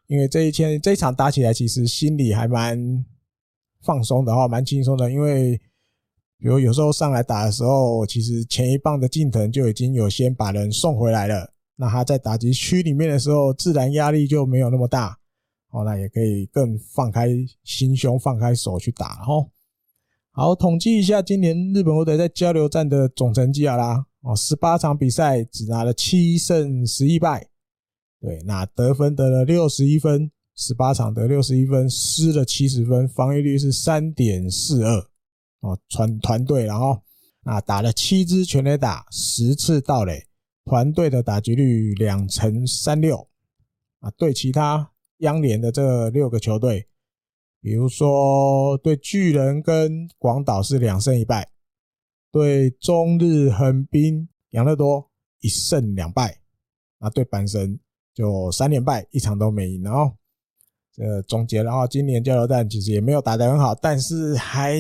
[0.08, 3.04] 因为这一天这一场打起来，其实心里还蛮
[3.82, 5.12] 放松的哈，蛮轻松的。
[5.12, 5.60] 因为
[6.38, 11.52] 比如有时候上来打的时候，其实前一棒的近藤就已经有先把人送回来了。
[11.76, 15.18] 那他在打击区里面的时候，自然压力就没有那么大。
[15.72, 17.28] 哦，那也可以更放开
[17.64, 19.44] 心胸，放开手去打哈。
[20.38, 24.06] 好，统计一下今年日本火腿在交流战的总成绩好啦。
[24.20, 27.48] 哦，十八场比赛只拿了七胜十一败。
[28.20, 35.08] 对，那得分得了六十一分，十八场得六十一分，失了七十分，防御率是三点四二
[35.62, 37.02] 哦，团团队，然后
[37.46, 40.22] 那打了七支全垒打，十次盗垒，
[40.66, 43.26] 团队的打击率两成三六
[44.02, 46.90] 啊，对其他央联的这六个球队
[47.66, 51.50] 比如说对巨人跟广岛是两胜一败，
[52.32, 55.10] 对中日横滨养乐多
[55.42, 56.42] 一胜两败，
[57.00, 57.80] 那对阪神
[58.14, 59.82] 就三连败，一场都没赢。
[59.82, 60.16] 然后
[60.94, 64.76] 这总结，然后今年交流战其实也没有打得很好，但是还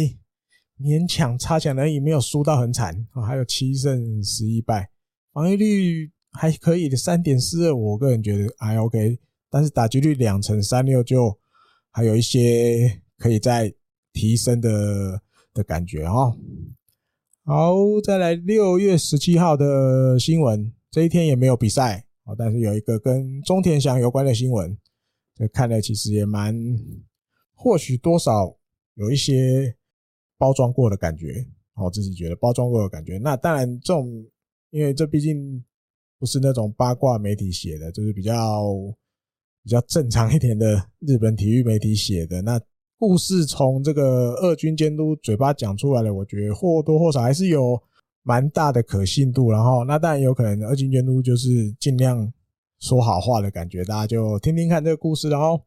[0.79, 4.91] 勉强差强人意，没有输到很惨啊，还有七胜十一败，
[5.33, 9.19] 防御率还可以的三点四二，我个人觉得还 OK。
[9.49, 11.35] 但是打击率两成三六就
[11.95, 13.73] 还有一些可以再
[14.11, 15.21] 提升的
[15.53, 16.35] 的感觉哈。
[17.45, 24.77] 好，再来六月十七号的新闻，这一天也没有比赛啊，但是有一个跟中田翔有关的新闻，
[25.35, 26.53] 这看来其实也蛮，
[27.53, 28.57] 或许多少
[28.95, 29.73] 有一些
[30.37, 33.17] 包装过的感觉，我自己觉得包装过的感觉。
[33.19, 34.05] 那当然这种，
[34.69, 35.63] 因为这毕竟
[36.19, 38.33] 不是那种八卦媒体写的，就是比较。
[39.65, 42.61] 比较正常一点的日本体育媒体写的那
[42.99, 47.81] 故事，从这个二军监督嘴巴讲出来的，我觉得或多或少还是有
[48.21, 49.49] 蛮大的可信度。
[49.49, 52.31] 然后，那当然有可能二军监督就是尽量
[52.79, 55.29] 说好话的感觉，大家就听听看这个故事。
[55.29, 55.59] 然后，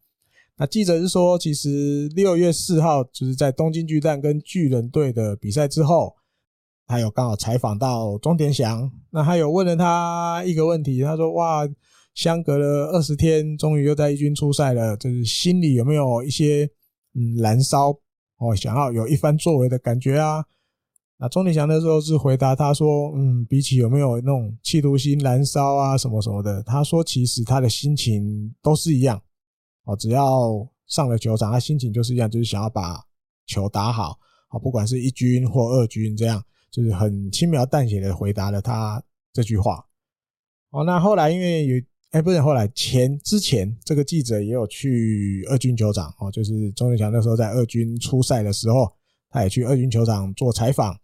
[0.56, 6.14] 那记者是说，其实六月四号就是在东京巨蛋跟巨人队的比赛之后，
[6.86, 11.68] 他有刚好采访到中田翔，那他有问了他一个问题，他说：“哇。”
[12.18, 14.96] 相隔了二十天，终于又在一军出赛了。
[14.96, 16.68] 就是心里有没有一些
[17.14, 17.90] 嗯燃烧
[18.38, 20.44] 哦，想要有一番作为的感觉啊？
[21.18, 29.22] 那钟鼎祥那时候是回答他说：“嗯，比起有没有那种企图心燃烧啊什么什么的，他说其实他的心情都是一样
[29.84, 33.00] 哦，只要上了球场，他心情就是一样，就是想要把
[33.46, 39.00] 球打好啊，不管是一军或二军，这样就是很轻描淡写的回答了他
[39.32, 39.86] 这句话。
[40.70, 41.76] 哦，那后来因为有。
[42.12, 48.90] 哎，不是，后来前之前这个记者也有去二军球场哦，就是钟田翔那时候在二军出赛的时候，
[49.28, 50.98] 他也去二军球场做采访。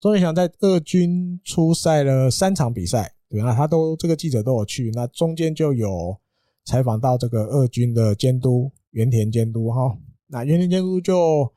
[0.00, 6.16] 钟田翔在二军出赛了三场比赛，对，那他都这个记者都有去，那中间就有
[6.64, 11.52] 采访到这个二军的监督原田监督哈，那原田监督就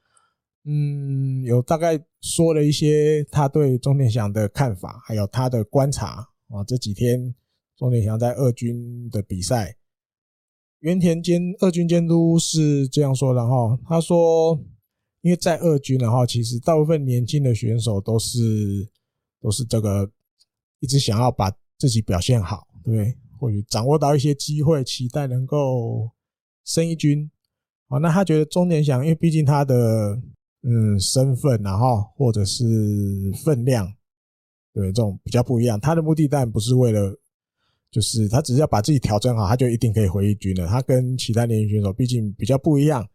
[0.66, 7.36] 嗯有大概说了一些他对钟田翔的看法，还有他的观察啊，这几天。
[7.84, 9.76] 钟田翔在二军的比赛，
[10.80, 14.58] 原田监二军监督是这样说的哈，他说，
[15.20, 18.40] 因为在二军的话，其实大部分年轻的选手都是
[19.42, 20.10] 都是这个
[20.80, 26.10] 一直想要把自己表现好，对，或许掌握到一些机会，期待能够
[26.64, 27.30] 升一军。
[27.90, 30.18] 好，那他觉得钟田翔，因为毕竟他的
[30.62, 32.64] 嗯身份，然后或者是
[33.44, 33.94] 分量，
[34.74, 35.78] 对，这种比较不一样。
[35.78, 37.20] 他的目的当然不是为了。
[37.94, 40.66] 就是他只是要把自己调整好，他就一定可以回一军了。
[40.66, 43.08] 他跟其他年轻选手毕竟比较不一样，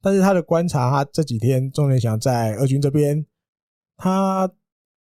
[0.00, 3.26] 但是他的观察，他这几天钟田翔在二军这边，
[3.96, 4.48] 他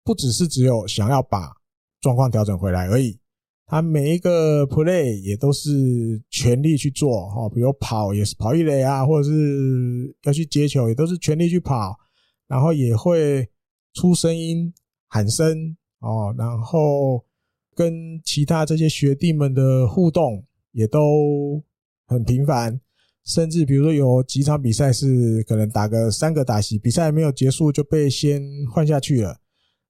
[0.03, 1.53] 不只是只有想要把
[2.01, 3.19] 状况调整回来而已，
[3.67, 5.69] 他每一个 play 也都是
[6.31, 11.95] 全力去做哈，比如跑也是跑一垒啊，或者是要去接球也都是全力去跑，
[12.47, 13.47] 然后也会
[13.93, 14.73] 出声音
[15.07, 17.23] 喊声哦，然后。
[17.73, 21.63] 跟其他这些学弟们的互动也都
[22.05, 22.79] 很频繁，
[23.25, 29.37] 甚至比如说有几场比赛是可能打个三个打席，比赛没有结束就被先换下去了。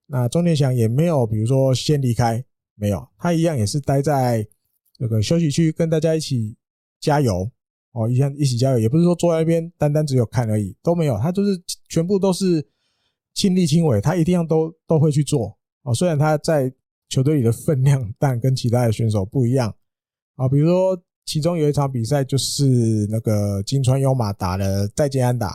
[0.06, 2.44] 那钟田翔也没有，比如说先离开，
[2.76, 4.48] 没有，他一样也是待在
[4.98, 6.56] 这个休息区跟大家一起
[7.00, 7.50] 加油
[7.94, 12.64] 哦，一样一起加油，也不是说坐在那边单单只有看而已，都没有，他就是全部都是
[13.34, 16.72] 亲力亲为，他一定要都都会去做哦，虽然他在。
[17.12, 19.76] 球队里的分量，但跟其他的选手不一样
[20.38, 20.48] 啊。
[20.48, 25.50] 比如说，其中有一场比赛，就是那个金川优马打了再见安打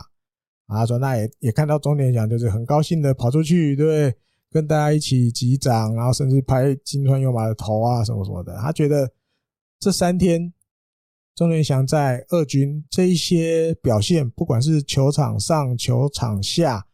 [0.67, 0.77] 啊。
[0.77, 4.15] 他说，那也也看到钟田翔，就是很高兴的跑出去，对，
[4.51, 8.55] 跟大家一起击掌，然后甚至拍金川优马的头啊，什么什么的。
[8.57, 9.11] 他觉得
[9.79, 10.53] 这三天
[11.33, 16.85] 钟连翔在二军这一些表现，不管是球场上、球场下，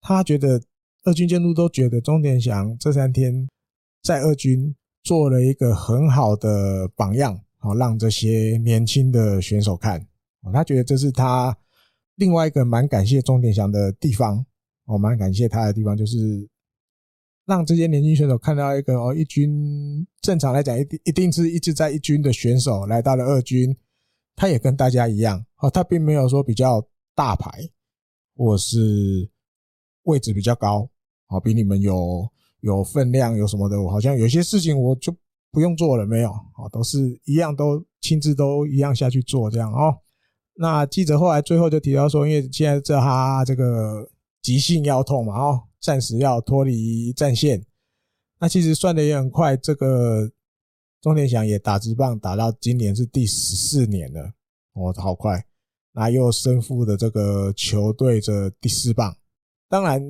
[0.00, 0.62] 他觉得。
[1.04, 3.48] 二军监督都觉得钟田翔这三天
[4.02, 10.06] 在二军做了一个很好的榜样，好让这些年轻的选手看，
[10.52, 11.56] 他觉得这是他
[12.16, 14.44] 另外一个蛮感谢钟田翔的地方，
[14.86, 16.46] 我蛮感谢他的地方，就是
[17.46, 23.74] 让这些年轻选手看到一个哦，一军正常来讲一定一定是一直在一军的选手来到了二军，
[24.36, 27.70] 他也跟大家一样，哦，他并没有说比较大牌
[28.36, 29.30] 或是。
[30.08, 30.88] 位置比较高，
[31.26, 32.26] 好，比你们有
[32.60, 35.14] 有分量，有什么的，我好像有些事情我就
[35.52, 39.94] 不用做了，没有，啊，都是一样，都亲自都一样下去做这样哦。
[40.54, 44.10] 那记者后来最后就提到说，因为现在这他这个
[44.42, 47.62] 急性腰痛嘛，哦，暂时要脱离战线。
[48.40, 50.30] 那其实算的也很快，这个
[51.02, 54.32] 钟田祥也打直棒打到今年是第十四年了，
[54.72, 55.44] 哦，好快。
[55.92, 59.16] 那又身负的这个球队的第四棒，
[59.68, 60.02] 当然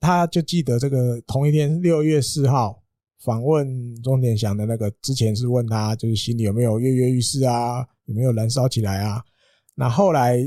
[0.00, 2.82] 他就记得这个同一天六月四号
[3.20, 9.22] 访问钟点祥的那个之前是问他就是心里有没有跃跃欲试啊，有没有燃烧起来啊？
[9.74, 10.38] 那后来，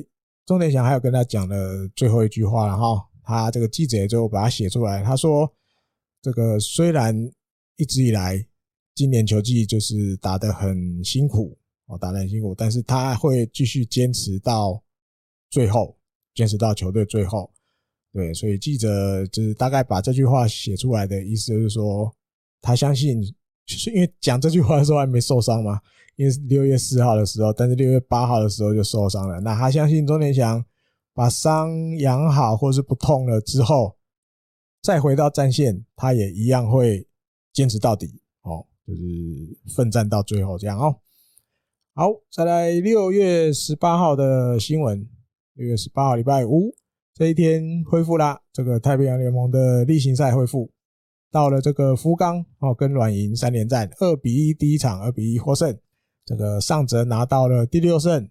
[0.46, 5.02] 钟点祥还有跟他讲了最后一句话然后，他这个记者就把它写出来。
[5.04, 5.52] 他说
[6.22, 7.16] ：“这个虽然
[7.78, 8.46] 一直以来
[8.94, 14.84] 今年球季就是打得很辛苦哦，打得很辛苦，但是他会继续坚持到
[15.50, 15.98] 最后，
[16.36, 17.52] 坚持到球队最后。
[18.16, 22.10] 对，所以记者就是大概把这句话写出来的意思就是说，
[22.62, 23.22] 他相信，
[23.66, 25.82] 就是因为讲这句话的时候还没受伤嘛。”
[26.16, 29.42] 因为六月四号的时候，但是六月八号的时候就受伤了。
[29.42, 30.64] 那他相信钟田祥
[31.14, 33.98] 把伤养好，或是不痛了之后，
[34.82, 37.06] 再回到战线，他也一样会
[37.52, 39.02] 坚持到底哦，就是
[39.76, 40.96] 奋战到最后这样哦。
[41.94, 45.06] 好，再来六月十八号的新闻。
[45.56, 46.74] 六月十八号礼拜五
[47.18, 50.70] 这一天恢复啦，这个太平洋联盟的例行赛恢复，
[51.32, 55.80] 到了这个福冈哦，跟软银三连战，二比一第一场二比一获胜。
[56.26, 58.30] 这个上泽拿到了第六胜，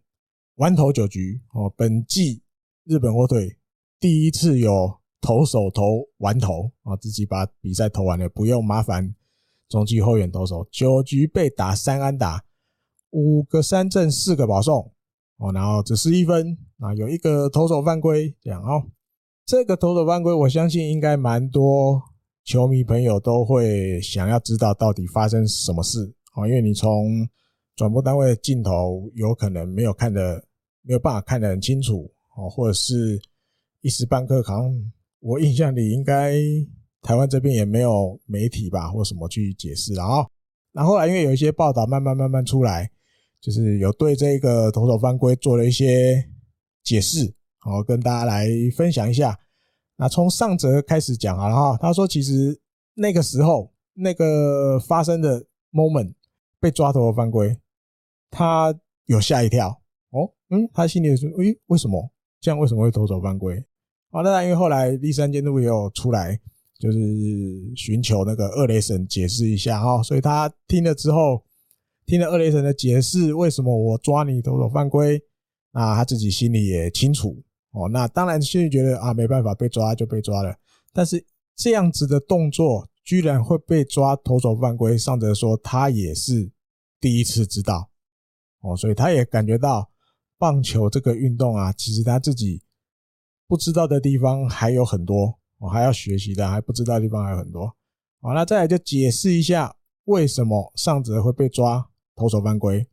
[0.57, 1.73] 完投九局哦。
[1.75, 2.43] 本季
[2.85, 3.57] 日本火腿
[3.99, 9.15] 第一次有投手投完投啊，自己把比赛投完了，不用麻烦
[9.67, 10.69] 中继后援投手。
[10.71, 12.45] 九局被打三安打，
[13.13, 14.93] 五个三振，四个保送
[15.39, 18.83] 哦，然后只失一分啊，有一个投手犯规这样哦。
[19.47, 22.01] 这个投手犯规，我相信应该蛮多
[22.45, 25.99] 球迷朋友都会想要知道到底发生什么事
[26.35, 27.29] 哦，因为你从
[27.77, 30.43] 转播单位的镜头有可能没有看的
[30.83, 33.21] 没有办法看得很清楚哦，或者是
[33.83, 36.37] 一时半刻，好像我印象里应该
[37.03, 40.27] 台湾这边也没有媒体吧，或什么去解释了啊。
[40.73, 42.91] 那后来因为有一些报道慢慢慢慢出来，
[43.45, 46.27] 就是有对这个投手犯规做了一些
[46.83, 49.39] 解释，好跟大家来分享一下。
[49.97, 52.59] 那从上则开始讲好了哈，他说其实
[52.95, 56.15] 那个时候那个发生的 moment
[56.59, 57.55] 被抓投的犯规。
[58.31, 59.69] 他有吓一跳
[60.09, 62.59] 哦，嗯，他心里说：“诶，为什么这样？
[62.59, 63.63] 为什么会投手犯规？”
[64.09, 66.41] 啊，那，因为后来第三监督也有出来，
[66.79, 66.99] 就是
[67.77, 71.45] 寻求那个二雷神解释一下哈，所以他听了之后，
[72.07, 75.23] 听了二雷神的解释，为什么我抓你投手犯规？
[75.73, 77.89] 那他自己心里也清楚哦。
[77.89, 80.55] 那当然心里觉得啊，没办法，被抓就被抓了。
[80.93, 81.25] 但是
[81.57, 86.51] 这样子的动作居然会被抓投手犯规，上则说他也是
[87.01, 87.91] 第一次知道。
[88.61, 89.91] 哦，所以他也感觉到
[90.39, 92.63] 棒球这个运动啊，其实他自己
[93.49, 97.67] 不知道的地方还有很多，我还要学习的，还不知道地方还有很多。
[98.21, 102.87] 好，那再来就解释一下为什么上泽会被抓投手犯规。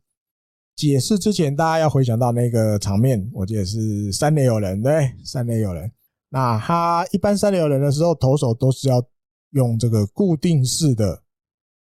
[0.74, 5.92] 解释之前，大家要回想到那个场面，我记得是三垒有人，对，三垒有人。
[6.30, 9.04] 那他一般三垒有人的时候，投手都是要
[9.50, 11.22] 用这个固定式的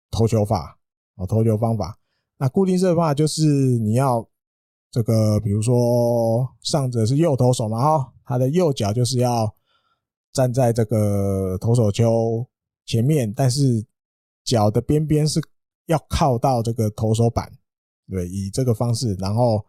[0.09, 0.79] 投球法，
[1.15, 1.97] 哦，投球方法。
[2.37, 4.27] 那固定式的方法就是你要
[4.89, 9.55] 这个，比如说上者是右投手嘛，哈，他的右脚就是要
[10.33, 12.43] 站在这个投手丘
[12.87, 13.85] 前面，但是
[14.43, 15.39] 脚的边边是
[15.91, 17.51] 要靠到这个投手板，
[18.09, 19.63] 对，以这个方式，然后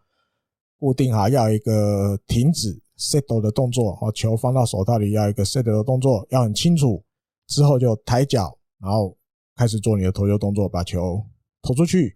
[0.79, 7.03] 固定好，要一个停止 settle 的动作，哦，球放到手套里要一个 settle 的动作，要很清楚，
[7.47, 9.15] 之后就抬脚，然后
[9.55, 11.23] 开始做你的投球动作，把球
[11.61, 12.13] 投出去。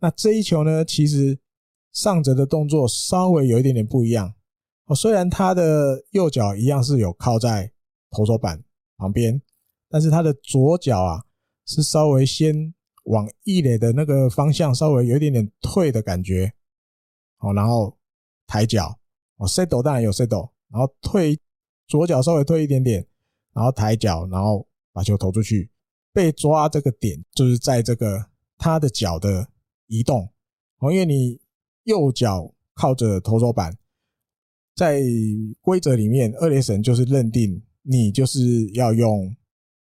[0.00, 1.38] 那这一球呢，其实
[1.92, 4.34] 上折的动作稍微有一点点不一样
[4.86, 4.94] 哦。
[4.94, 7.70] 虽然他的右脚一样是有靠在
[8.10, 8.62] 投手板
[8.96, 9.40] 旁边，
[9.88, 11.24] 但是他的左脚啊
[11.66, 12.74] 是稍微先
[13.04, 16.52] 往一垒的那个方向稍微有一点点退的感觉，
[17.38, 17.96] 好，然后
[18.46, 18.98] 抬脚
[19.36, 21.38] 哦，settle 当然有 settle，然后退
[21.86, 23.06] 左脚稍微退一点点，
[23.54, 25.70] 然后抬脚，然后把球投出去。
[26.12, 28.26] 被抓这个点就是在这个
[28.58, 29.48] 他的脚的。
[29.86, 30.26] 移动
[30.78, 31.38] 哦，因为你
[31.82, 33.76] 右脚靠着投手板，
[34.74, 34.98] 在
[35.60, 38.40] 规则里面，二垒审就是认定你就是
[38.72, 39.36] 要用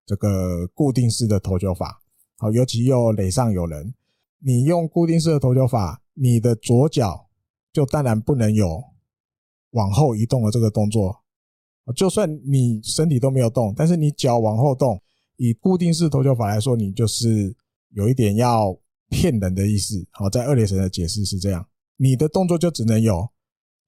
[0.06, 2.00] 这个固定式的投球法。
[2.38, 3.92] 好，尤其又垒上有人，
[4.38, 7.28] 你用固定式的投球法，你的左脚
[7.72, 8.82] 就当然不能有
[9.72, 11.22] 往后移动的这个动作。
[11.94, 14.98] 就算你身体都没有动，但是你脚往后动，
[15.36, 17.54] 以固定式投球法来说，你就是
[17.90, 18.78] 有一点要。
[19.10, 21.66] 骗人的意思，好，在二垒神的解释是这样，
[21.96, 23.26] 你的动作就只能有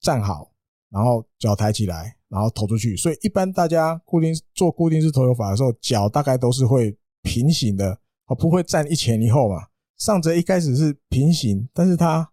[0.01, 0.51] 站好，
[0.89, 2.97] 然后脚抬起来，然后投出去。
[2.97, 8.01] 所以一般大家固定做固定式投球法的时候，脚大概都是会平行的，
[8.31, 9.67] 哦，不会站一前一后嘛。
[9.99, 12.33] 上则一开始是平行，但是他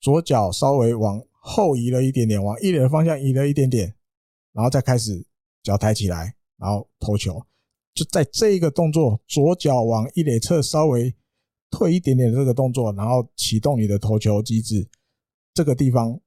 [0.00, 3.94] 左脚稍微往后移了一点点，往一垒的方向移了一点点，
[4.52, 5.24] 然后再开始
[5.62, 7.44] 脚抬起来，然后投球。
[7.92, 11.14] 就在这一个动作，左脚往一垒侧稍微
[11.70, 14.88] 退一点点的这个动作，然后启动你的投球机制，
[15.52, 16.18] 这个地方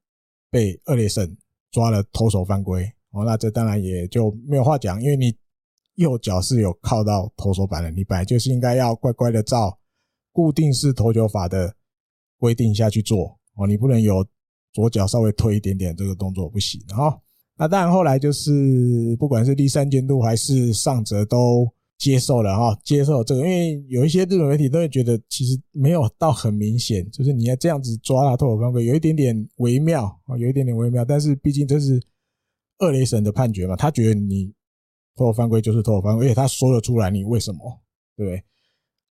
[0.50, 1.36] 被二垒审
[1.70, 5.36] 抓了投手犯规哦，那这当然也就没有话讲，因为你
[5.98, 9.76] 右脚是有靠到投手板的，你本来就是应该要乖乖的照
[10.32, 11.74] 固定式投球法的
[12.38, 14.24] 规定下去做哦，你不能有
[14.72, 17.20] 左脚稍微推一点点这个动作不行哈。
[17.56, 21.68] 那当然，后来就是不管是第三监督还是上泽都
[21.98, 31.04] 接受了哈，接受这个，因为有一些日本媒体都会觉得其实没有到很明显，就是你要这样子抓他投手犯规，有一点点微妙啊，有一点点微妙。
[31.04, 32.00] 但是毕竟这是
[32.78, 34.54] 二雷神的判决嘛，他觉得你
[35.18, 37.58] 投手犯规就是投手犯规，而且他说了出来，你为什么
[38.16, 38.42] 对不对？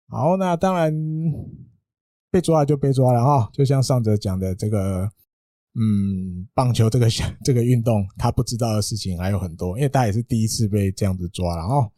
[0.09, 0.93] 好，那当然
[2.29, 5.09] 被抓就被抓了哈，就像上泽讲的这个。
[5.73, 7.07] 嗯，棒球这个
[7.45, 11.89] 这个运动，他不知道的事情还有很多，因为他也是第一次被这样子抓了哦。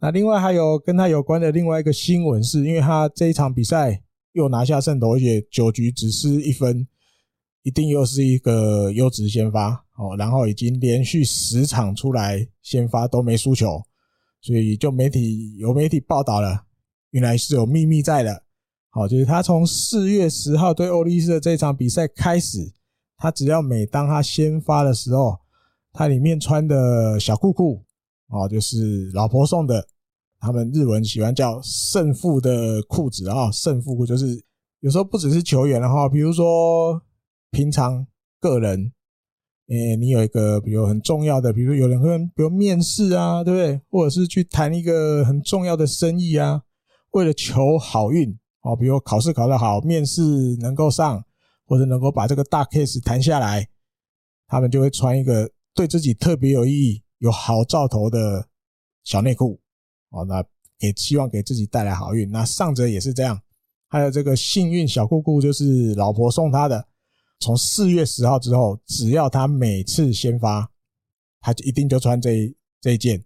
[0.00, 6.84] 那另外还有跟他有关的另外一个新闻，是因为他这一场比赛又拿下胜投，而且九局只失一分，
[7.62, 10.16] 一定又是一个优质先发哦。
[10.16, 13.82] 然后已经连续十场出来先发都没输球，
[14.40, 16.64] 所以就媒体有媒体报道了，
[17.10, 18.44] 原来是有秘密在的。
[18.90, 22.72] 好，就是他从四月十号对欧力士的这场比赛开始。
[23.16, 25.38] 他只要每当他先发的时候，
[25.92, 27.80] 他里面穿的小裤裤
[28.26, 29.86] 哦，就是老婆送的，
[30.40, 34.44] 他们日文喜欢叫胜负的裤子啊，胜负裤就是
[34.80, 37.00] 有时候不只是球员的话，比如说
[37.52, 38.04] 平常
[38.40, 38.92] 个人，
[39.68, 43.80] 诶，你有一个比如很重要的，比如有人跟比如面试啊，对不对？
[43.88, 46.64] 或者是去谈一个很重要的生意啊，
[47.12, 50.22] 为了求好运哦，比如考试考得好，面试
[50.58, 51.24] 能够上。
[51.64, 53.66] 或者能够把这个大 case 谈下来，
[54.46, 58.46] 他们就会穿一个对自己特别有意义、有好兆头的
[59.04, 59.58] 小内裤
[60.10, 60.22] 哦。
[60.26, 60.44] 那
[60.80, 62.30] 也希望给自己带来好运。
[62.30, 63.40] 那上者也是这样，
[63.88, 66.86] 还有这个幸运小裤裤就是老婆送他的。
[67.42, 70.70] 从四月十号之后，只要他每次先发，
[71.40, 73.18] 他就一定就穿这一这一件。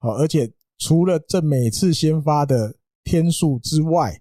[0.00, 2.74] 哦，而且除了这每次先发的
[3.04, 4.20] 天数之外，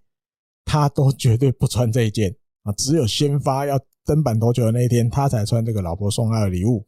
[0.65, 2.35] 他都绝对不穿这一件。
[2.63, 6.85] 啊，只有先发要登板投球的那一天，他才穿这个老婆送他的礼物。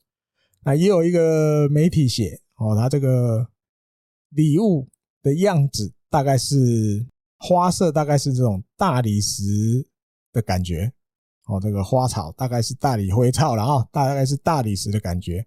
[0.66, 3.48] 那也有一个媒体写，哦，他这个
[4.30, 4.88] 礼物
[5.22, 7.08] 的样子大概是
[7.40, 9.44] 花色，大概是这种大理石
[10.32, 10.94] 的感觉。
[11.48, 15.46] 哦，这个花草大概是大理灰草，然后大概是大理石的感觉。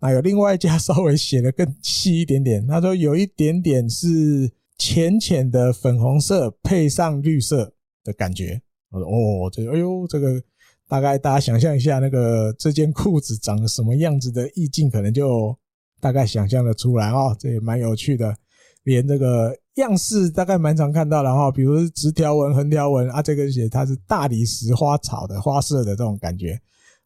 [0.00, 7.72] 那有另外一家 稍微写的更细一点点，他说有一点点是浅浅的粉红色配上绿色
[8.02, 8.60] 的感觉。
[8.90, 10.42] 我说哦，这，哎呦，这个
[10.88, 15.56] 大概大家想象一下，那个这件裤子长什么样子的意境，可能就
[16.00, 17.34] 大概想象的出来哦。
[17.38, 18.36] 这也蛮有趣的，
[18.84, 26.60] 连这个样式大概蛮常看到的哈，比如直条纹、横条纹啊，这个写它是大理石花草的花色的这种感觉，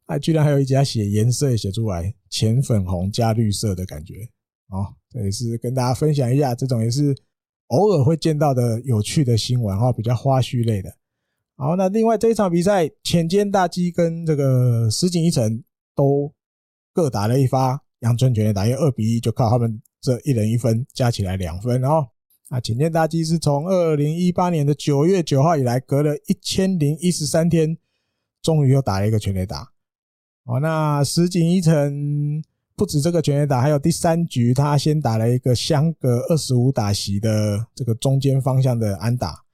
[0.06, 4.14] 啊，居然还有一家写颜色也写出来，浅粉红加绿色的感觉，
[4.68, 7.16] 哦，这也是跟大家分享一下，这种也是
[7.68, 10.92] 偶尔会见到的有趣的新闻哈，比较花絮类的。
[11.56, 15.62] 好，那另外这一场比赛，浅间大基跟这个石井一成
[15.94, 16.32] 都
[16.92, 22.08] 各打了一发阳春全垒打，因为二比一就靠他们这一人一分，加起来两分哦。
[22.48, 27.76] 啊，浅间大基是从二零一八年的九月九号以来，隔了一千零一十三天，
[28.40, 29.70] 终于又打了一个全垒打。
[30.44, 32.42] 哦，那石井一成
[32.74, 39.44] 不止这个全垒打，还有第三局他先打了一个相隔二十五打席的这个中间方向的安打。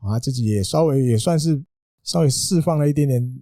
[0.00, 1.62] 啊，自己也稍微也算是
[2.02, 3.40] 稍微释放了一点点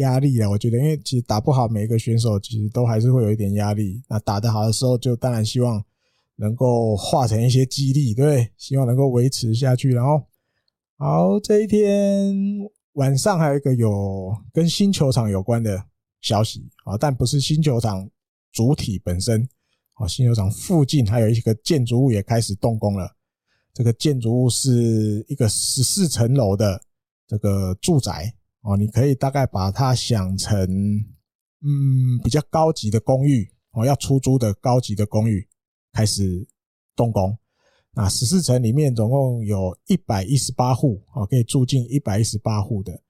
[0.00, 4.02] 压力了，我觉得，因为其实打不好，每一个选手其实都还是会有一点压力。
[4.08, 5.82] 那打得好的时候，就当然希望
[6.36, 8.50] 能够化成一些激励，对？
[8.56, 9.90] 希望能够维持下去。
[9.92, 10.22] 然后，
[10.98, 12.34] 好，这一天
[12.94, 15.82] 晚上还有一个有跟新球场有关的
[16.20, 18.08] 消息啊，但不是新球场
[18.52, 19.48] 主体本身，
[19.94, 23.16] 啊，新球场附近还有一个建筑物也开始动工了。
[23.72, 26.82] 这个建筑物是一个十四层楼的
[27.28, 30.58] 这个住宅哦，你可以大概把它想成，
[31.62, 35.48] 嗯，比较高级的公寓哦，要出租的高级的公寓
[35.92, 36.46] 开始
[36.94, 37.36] 动工。
[37.92, 43.02] 那十四层里面总共有一百一十八户哦，可以住进一百一十八户的。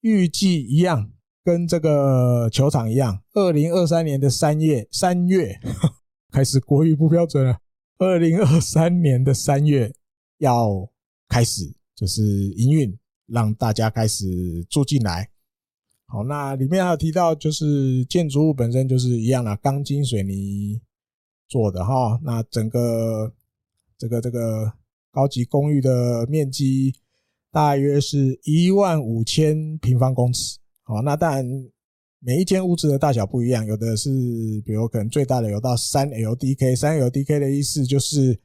[0.00, 1.12] 预计一样
[1.44, 5.58] 跟这个球场一样，二零二三年的三月三月
[6.32, 7.58] 开始国语不标准了。
[7.98, 9.94] 二零二三年的三月
[10.38, 10.90] 要
[11.28, 12.22] 开始就是
[12.56, 12.98] 营运，
[13.32, 15.30] 让大家开始住进来。
[16.06, 20.80] 好，那里面还有提到，就是建筑物本身就是一样的，钢筋水泥
[21.48, 22.20] 做的哈。
[22.22, 23.32] 那整个
[23.96, 24.70] 这个这个
[25.10, 26.94] 高级公寓的面积
[27.50, 30.58] 大约是一万五千平方公尺。
[30.82, 31.44] 好，那当然
[32.18, 34.10] 每一间屋子的大小不一样，有的是，
[34.66, 38.38] 比如可能最大的有到三 LDK，三 LDK 的意思就是，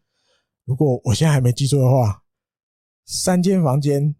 [0.64, 2.24] 如果我现在还没记错的话，
[3.06, 4.16] 三间房间，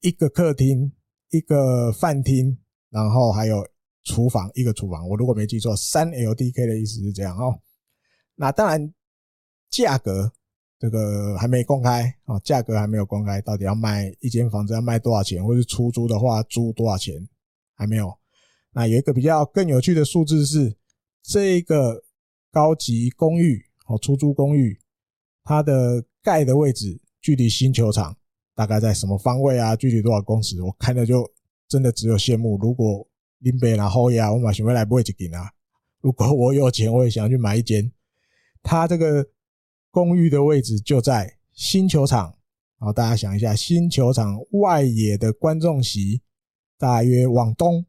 [0.00, 0.92] 一个客厅，
[1.30, 2.56] 一个饭厅，
[2.90, 3.66] 然后还有
[4.04, 5.08] 厨房，一个厨房。
[5.08, 7.58] 我如果没记错，三 LDK 的意思是这样哦。
[8.34, 8.94] 那当然
[9.70, 10.32] 价格
[10.78, 17.28] 这个还没公开哦，价格还没有公开，到底要卖一间房子要卖多少钱，或是出租的话租多少钱？
[17.74, 18.16] 还没有，
[18.72, 20.76] 那有一个比较更有趣的数字是，
[21.22, 22.02] 这个
[22.50, 24.80] 高级公寓哦，出租公寓，
[25.44, 28.16] 它的盖的位置距离新球场
[28.58, 29.76] 大概在什么方位啊？
[29.76, 30.60] 距离多少公尺？
[30.60, 31.24] 我看了就
[31.68, 32.58] 真的只有羡慕。
[32.58, 33.06] 如果
[33.38, 35.48] 林北然后呀，我马上回来不会去给啊。
[36.00, 37.88] 如果我有钱，我也想去买一间。
[38.60, 39.24] 它这个
[39.92, 42.34] 公寓的位置就在新球场，
[42.80, 46.20] 然后大家想一下，新球场外野的观众席。
[46.76, 47.86] 大约往东，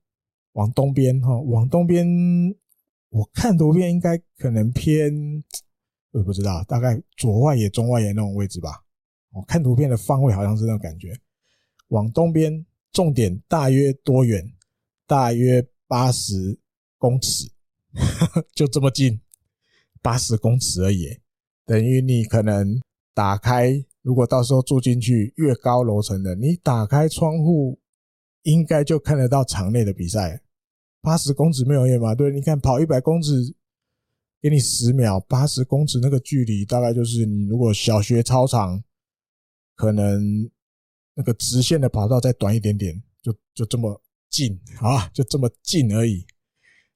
[0.52, 2.06] 往东边哈，往东边，
[3.10, 5.44] 我看图片应该可能偏，
[6.12, 8.84] 我不知道，大概左外野、中外野那种位置吧。
[9.32, 11.14] 我看图片的方位好像是那种感觉。
[11.90, 14.52] 往东边，重点大约多远？
[15.06, 16.60] 大约八十
[16.98, 17.50] 公尺，
[18.54, 19.20] 就这么近，
[20.02, 21.20] 八十公尺而已。
[21.66, 22.80] 等于你可能
[23.14, 27.80] 打开，如果到时候住进去，越高楼层的，你打开窗户。
[28.44, 30.42] 应该就看得到场内的比赛，
[31.02, 32.16] 八十公尺没有远嘛？
[32.16, 33.32] 对，你看跑一百公尺，
[34.42, 38.82] 给你十秒，八十公尺那个距离大概就是你如果小学操场，
[39.80, 40.22] 可能
[41.14, 46.26] 那个直线的跑道再短一点点，就就这么近啊，就这么近而已。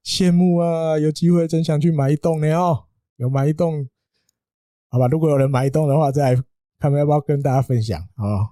[0.03, 2.83] 羡慕啊，有机会真想去买一栋呢哦，
[3.15, 3.87] 有买一栋，
[4.89, 5.07] 好吧？
[5.07, 6.35] 如果有人买一栋的话，再
[6.77, 8.51] 看看要不要跟大家分享啊，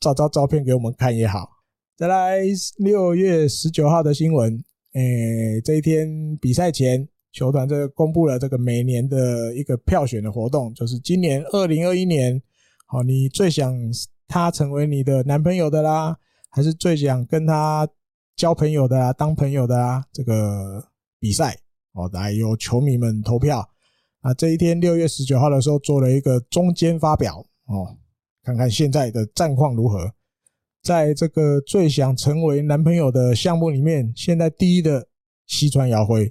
[0.00, 1.48] 照照照片给我们看也好。
[1.96, 2.40] 再来
[2.76, 4.62] 六月十九号的新闻，
[4.92, 12.42] 诶、这一天比赛前，球团这个公布了这个每年的一个票选的活动，就是今年二零二一年，
[12.92, 13.74] 好，你最想
[14.28, 16.14] 他成为你的男朋友的啦，
[16.50, 17.88] 还是最想跟他
[18.36, 20.04] 交朋友的啊，当朋友的啊？
[20.12, 20.86] 这个
[21.18, 21.56] 比赛，
[21.94, 23.66] 哦，来由球迷们投票。
[24.20, 27.96] 啊，这一天六月十九号的时候做了一个中间发表，哦，
[28.42, 30.12] 看看现在的战况如何。
[30.82, 35.08] 在这个最想成为男朋友的项目里面，现在第一的
[35.46, 36.30] 西川遥辉，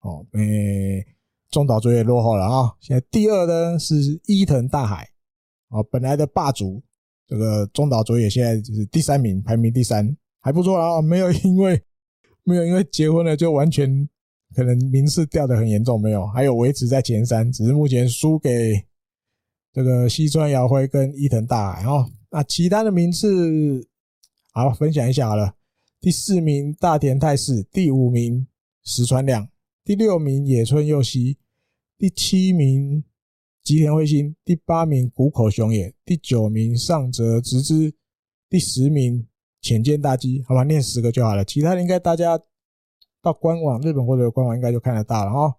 [0.00, 1.06] 哦，诶，
[1.48, 2.74] 中岛卓也落后了啊。
[2.80, 5.09] 现在第二的是伊藤大海，
[5.70, 6.82] 哦，本来的霸主
[7.26, 11.00] 这个中岛卓也现在就是第三名，排名第三，还不错啊。
[11.00, 11.80] 没有因为
[12.44, 14.08] 没有因为结婚了就完全
[14.54, 18.84] 可能名次掉的很严重，没有，还有维持在前三，只是目前输给
[19.72, 22.06] 这个西川遥辉跟伊藤大海啊。
[22.30, 23.88] 那其他的名次，
[24.52, 25.54] 好，分享一下好了。
[26.00, 28.46] 第四名大田泰示，第五名
[28.82, 29.48] 石川亮，
[29.84, 31.38] 第六名野村佑希，
[31.96, 33.04] 第七名
[33.70, 37.94] 吉田辉星，第八名谷口雄也，第九名上泽直之，
[38.48, 39.24] 第十名
[39.62, 40.42] 浅见大基。
[40.44, 41.44] 好吧，念十个就好了。
[41.44, 42.36] 其他的应该大家
[43.22, 45.54] 到官网日本或者官网应该就看得到了哦。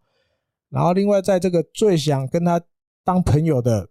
[0.67, 2.61] 然后另外在这个最想跟他
[3.05, 3.89] 当朋友的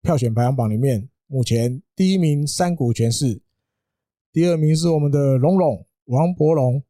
[0.00, 1.08] 票选排行榜里面。
[1.26, 3.42] 目前第一名山谷拳士，
[4.32, 6.80] 第二名是我们的龙龙王博龙，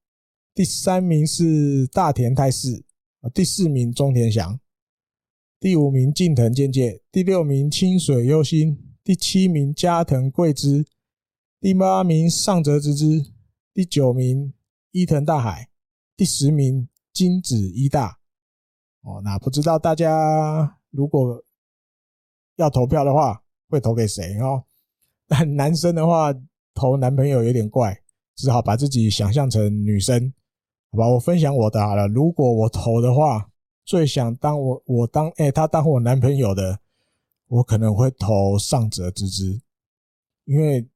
[0.54, 2.84] 第三名是大田泰示，
[3.22, 4.60] 啊，第四名中田翔，
[5.60, 10.86] 第五名近藤健介，第六名清水优心，第七名加藤贵之，
[11.60, 13.26] 第八名上泽直之，
[13.74, 14.54] 第九名
[14.90, 15.68] 伊藤大海，
[16.16, 18.20] 第十名金子一大。
[19.02, 21.44] 哦，那不知道大家如果
[22.56, 23.42] 要投票的话。
[23.68, 24.64] 会投给谁哦？
[25.28, 26.34] 但男生的话
[26.74, 27.96] 投男朋友有点怪，
[28.34, 30.32] 只好把自己想象成女生，
[30.90, 31.08] 好吧？
[31.08, 32.08] 我分享我的好了。
[32.08, 33.49] 如果我投的话，
[33.90, 36.78] 最想当我我当哎、他当我男朋友的，
[37.48, 39.60] 我可能会投上泽之之，
[40.44, 40.88] 因为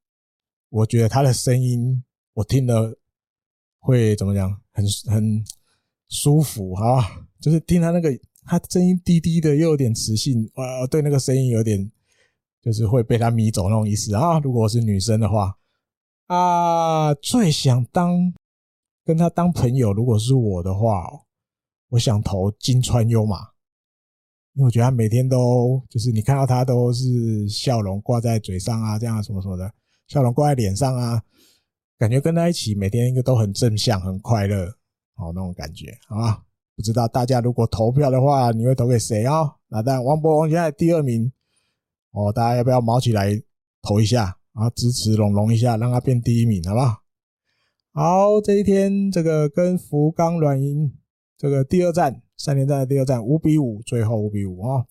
[0.68, 2.96] 我觉得他的声音我听了
[3.80, 5.44] 会怎么讲，很很
[6.08, 11.90] 舒服哈，就是听他那个他声音低低的又有点磁性，呃，对那个声音有点。
[12.62, 14.38] 就是会被他迷走那种意思啊！
[14.38, 15.54] 如果是女生的话，
[16.28, 18.32] 啊，最想当
[19.04, 21.06] 跟他当朋友，如果是我的话，
[21.94, 23.36] 我想投金川优马，
[24.54, 29.72] 因为我觉得他每天都就是你看到他都是笑容挂在嘴上啊，这样什么什么的，
[30.08, 31.22] 笑容挂在脸上啊，
[31.96, 34.66] 感觉跟他一起每天一个都很正向、很快乐，
[35.14, 36.42] 哦，那种感觉，好吧？
[36.74, 39.54] 不知道大家如果投票的话，你会投给谁啊？
[39.68, 41.30] 那当然，王柏融现在第二名，
[42.10, 43.40] 哦，大家要不要毛起来
[43.82, 47.02] 投一下，啊支持龙龙一下，让他变第一名，好不好？
[47.92, 50.92] 好，这一天这个跟福冈软银
[51.44, 54.82] 这个第二战三连战的第二战五比五，最后五比五啊。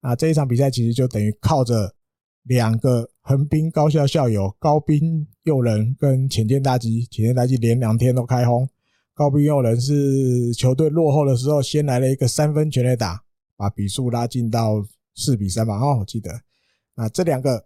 [0.00, 1.94] 那这一场比赛其实就等于靠着
[2.42, 8.68] 两个横滨高校校友高滨祐人跟浅见大吉，浅见大吉连两天都开轰。
[9.14, 13.22] 高滨祐人是球队落后的时候，先来了一个三分全垒打，
[13.56, 14.84] 把比数拉近到
[15.14, 15.78] 四比三吧。
[15.78, 16.32] 哦，我记得。
[16.96, 17.64] 那这两个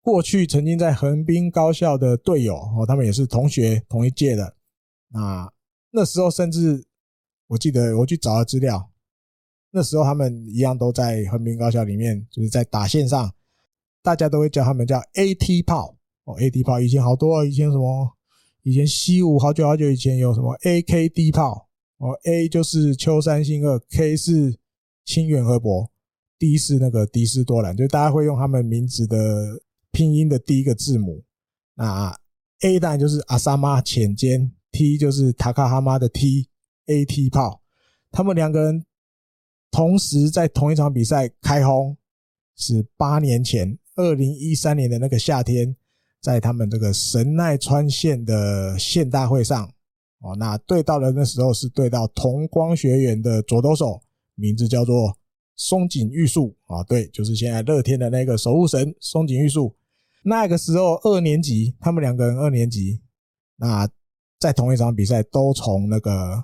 [0.00, 4.56] 过去曾经在横滨高校的队友哦，他们也是同学同一届的。
[5.10, 5.52] 那
[5.90, 6.82] 那时候甚至
[7.48, 8.90] 我记得我去找了资料，
[9.70, 13.32] 那时候他们一样都在横滨高校里面，就是在打线上，
[14.02, 18.12] 大家都会叫他们叫 AT 炮哦，AT 炮以前好多，以前什么。
[18.62, 21.68] 以前西武好久好久以前有什么 AKD 炮
[21.98, 24.58] 哦，A 就是秋山信二，K 是
[25.04, 25.88] 清原和博
[26.36, 31.22] ，D 是那个迪斯多兰，就大家会用他们名字的拼音的第一个字母。
[31.76, 32.12] 那
[32.62, 36.48] A 当然就是阿萨玛浅间，T 就是塔卡哈妈的 T
[36.86, 37.62] A T 炮。
[38.10, 38.84] 他们两个人
[39.70, 41.96] 同时在同一场比赛开轰，
[42.56, 45.76] 是八年前，二零一三年的那个夏天。
[46.18, 49.70] 在他们这个神奈川县的县大会上，
[50.18, 54.02] 哦，那对到的那时候是对到同光学园的左投手，
[54.34, 55.16] 名字叫做
[55.54, 59.76] 松井裕树啊，对，就是现在乐天的那个守护神松井裕树。
[60.24, 63.00] 那个时候二年级，他们两个人二年级，
[63.54, 63.88] 那
[64.40, 66.42] 在同一场比赛都从那个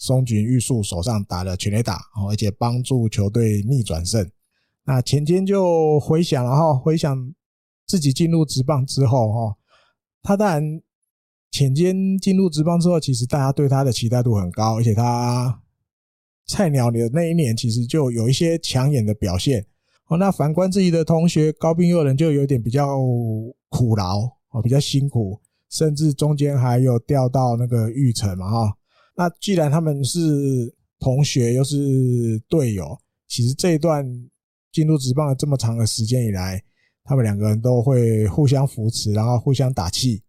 [0.00, 4.28] 松井裕树手上打了全垒打，哦而且帮助球队逆转胜。
[4.84, 7.32] 那浅间就回想了哈，回想。
[7.86, 9.56] 自己进入职棒之后，哈，
[10.22, 10.80] 他当然
[11.50, 15.60] 浅间进入职棒之后，其实大家对他的期待度很高，而且他
[16.46, 19.66] 菜鸟的那一年，其实就有一些抢眼的表现。
[20.06, 22.96] 哦，那反观自己的同学高滨祐人，就有点比较
[23.70, 24.20] 苦劳，
[24.50, 28.76] 哦，比较辛苦，甚至中间还有调到那个育成嘛，哈。
[29.20, 30.18] 那既然他们是
[30.98, 32.98] 同学又是队友，
[33.28, 34.02] 其实这一段
[34.72, 36.58] 进入职棒了这么长的时间以来，
[37.04, 40.22] 他们两个人都会互相扶持，然后互相打气。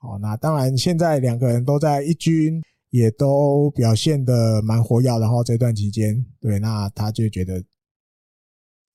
[0.00, 5.18] 哦，那当然，现在两个人都在一军，也都表现的蛮活跃。
[5.18, 7.62] 然后这段期间，对，那他就觉得，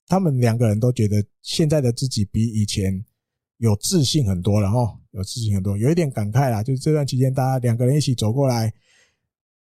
[0.07, 3.05] 他们两个人都觉得现在的自己比以前
[3.57, 6.63] 有自信很多了哈，有自信很多，有一点感慨啦。
[6.63, 8.73] 就是这段期间，大家两个人一起走过来，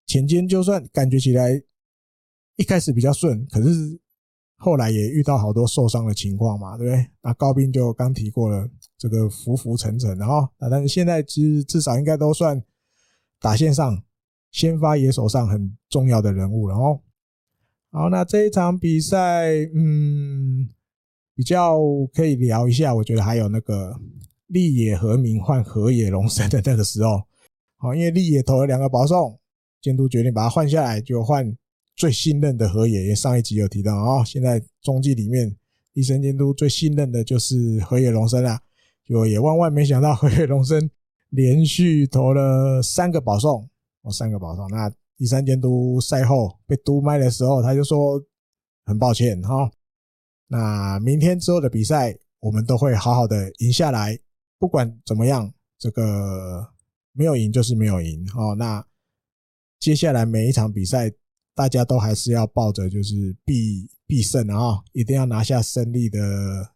[0.07, 1.63] 前肩就算感觉起来
[2.57, 4.01] 一开始比较顺，可是。
[4.59, 7.07] 后来也遇到好多受伤的情况嘛，对不对？
[7.21, 10.51] 那高滨就刚提过了，这个浮浮沉沉的哈。
[10.59, 12.65] 但是现在其实至少应该都算
[13.39, 14.03] 打线上
[14.51, 17.03] 先发野手上很重要的人物了哦。
[17.91, 20.71] 好，那这一场比赛，嗯，
[21.35, 21.79] 比较
[22.15, 22.95] 可以聊一下。
[22.95, 24.01] 我觉得还有那个
[24.47, 27.23] 立野和明换河野龙生的那个时候，
[27.77, 29.39] 好，因为立野投了两个保送，
[29.81, 31.57] 监督决定把他换下来，就换。
[31.99, 35.57] 最信任的河野，上一集有提到啊，现在中继里面
[35.95, 38.61] 医生监督最信任的就是河野龙生了，
[39.07, 40.91] 就也万万没想到河野龙生
[41.31, 43.67] 连续投了三个保送，
[44.03, 44.69] 哦，三个保送。
[44.69, 48.23] 那第三监督赛后被督麦的时候，他就说
[48.85, 49.71] 很抱歉哈，
[50.49, 54.19] 那明天之后的比赛我们都会好好的赢下来，
[54.59, 56.69] 不管怎么样，这个
[57.13, 58.55] 没有赢就是没有赢哦。
[58.55, 58.85] 那
[59.79, 61.13] 接下来每一场比赛。
[61.57, 66.21] 大家都还是要抱着就是必必胜啊，一定要拿下胜利的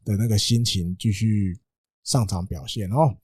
[0.07, 1.61] 的那个心情继续
[2.03, 3.15] 上场表现哦。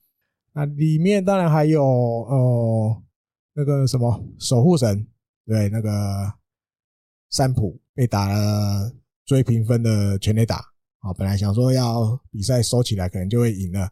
[0.53, 3.03] 那里面当然还有呃
[3.53, 5.07] 那个什么守护神，
[5.47, 6.31] 对，那个
[7.31, 10.57] 三浦被打了追平分的全垒打
[10.99, 13.91] 啊，本来想说要比赛收起来可能就会赢了，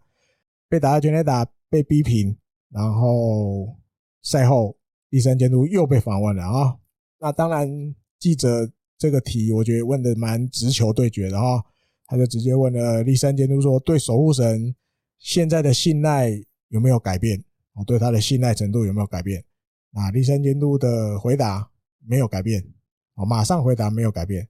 [0.70, 2.38] 被打了全垒打被逼平，
[2.70, 3.76] 然后
[4.22, 4.78] 赛后
[5.10, 6.76] 第三监督又被访问了啊。
[7.20, 11.64] 那当然，记者这个题我觉得问的蛮直球对决的哈，
[12.06, 14.76] 他就直接问了立山监督说：“对守护神
[15.18, 16.30] 现在的信赖
[16.70, 17.44] 有没有改变？
[17.74, 19.44] 哦，对他的信赖程度有没有改变？”
[19.94, 21.70] 啊，立山监督的回答
[22.06, 22.62] 没有改变，
[23.16, 24.48] 哦，马上回答没有改变。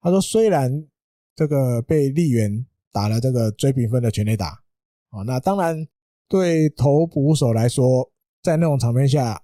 [0.00, 0.86] 他说：“虽然
[1.34, 4.62] 这个被立原打了这个追平分的全垒打，
[5.10, 5.86] 哦，那当然
[6.28, 8.10] 对投捕手来说，
[8.42, 9.42] 在那种场面下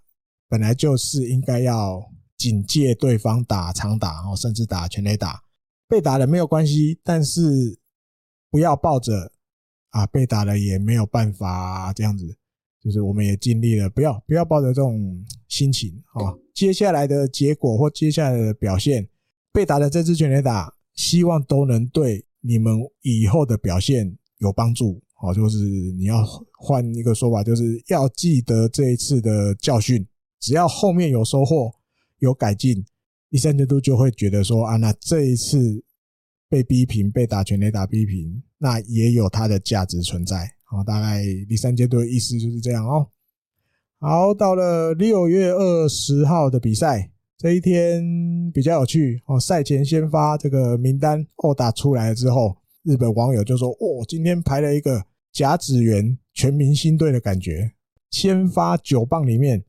[0.53, 5.43] 本来就是应该要警戒对方打长打，然后甚至打全垒打。
[5.89, 7.41] 被打了没有关系，但是
[8.51, 9.33] 不要抱着
[9.93, 12.37] 啊被打了也没有办法这样子，
[12.85, 16.35] 就是我们也尽力了，不要不要抱着这种心情啊。
[16.53, 19.09] 接下来的结果或接下来的表现，
[19.55, 25.03] 被打的这支全垒打，希望都能对你们以后的表现有帮助。
[25.15, 25.57] 好，就是
[25.97, 26.23] 你要
[26.59, 30.07] 换一个说法，就是要记得这一次的教训。
[30.43, 31.73] 只要后面有收获、
[32.19, 32.85] 有改进，
[33.31, 35.83] 第三监督就会觉得说啊，那这一次
[36.49, 40.53] 被逼平、被打全垒打逼平，那也有它的价值存在。
[40.65, 43.07] 好，大概第三监督的意思就是这样哦。
[44.01, 49.39] 好，到了六月二十号的比赛这一天比较有趣哦。
[49.39, 57.73] 赛前先发这个名单哦，打出来了之后，日本网友就说：“哦，今天排了一个。”甲子园全明星队的感觉，
[58.11, 59.65] 先发九棒里面，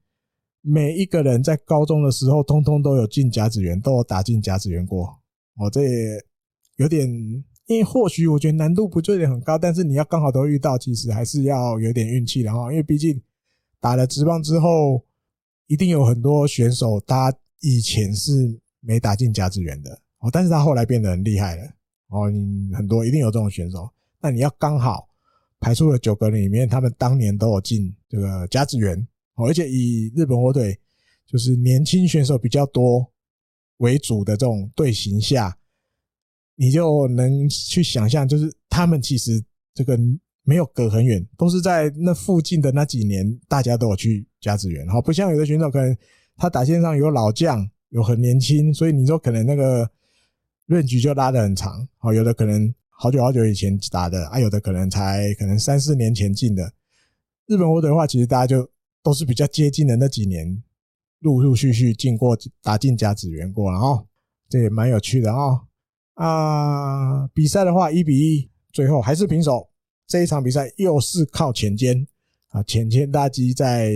[0.65, 5.05] 每一个人在高中的时候，通通都有进甲子园，都有打进甲子园过。
[5.57, 6.25] 哦，这也
[6.77, 7.05] 有点，
[7.65, 12.71] 因为或许我觉得难度不就有点很高，但是你要刚好都遇到，其实还是要有点运气的哈。
[12.71, 13.21] 因为毕竟
[13.81, 15.03] 打了职棒之后，
[15.67, 18.31] 一定有很多选手，他以前是
[18.79, 21.63] 没打进甲子园的哦，但是他后来变得很厉害了
[22.07, 22.31] 哦。
[22.73, 23.89] 很多一定有这种选手，
[24.21, 25.09] 那你要刚好。
[25.59, 30.77] 排出了九个人里面，他们当年都有进这个甲子园，而且以日本火腿
[31.25, 33.11] 就是年轻选手比较多
[33.77, 35.57] 为主的这种队形下，
[36.55, 39.99] 你就能去想象，就是他们其实这个
[40.43, 45.97] 没有隔很远，都是在那附近的那几年，大家都有去甲子园，好，不像有的选手可能
[46.37, 49.89] 他打线上有老将，有很年轻，所以你说可能那个
[50.67, 52.73] 论局就拉得很长，好，有的可能。
[52.95, 56.71] 好久好久以前打的啊，有的可能才可能三四年前进的。
[57.47, 58.69] 日本火腿的话，其实大家就
[59.03, 60.63] 都是比较接近的那几年，
[61.19, 64.07] 陆陆续续进过打进甲子园过了哦，
[64.49, 65.67] 这也蛮有趣的哦。
[66.13, 69.69] 啊，比赛的话一比一，最后还是平手。
[70.07, 72.07] 这一场比赛又是靠浅间
[72.49, 73.93] 啊，浅间大吉在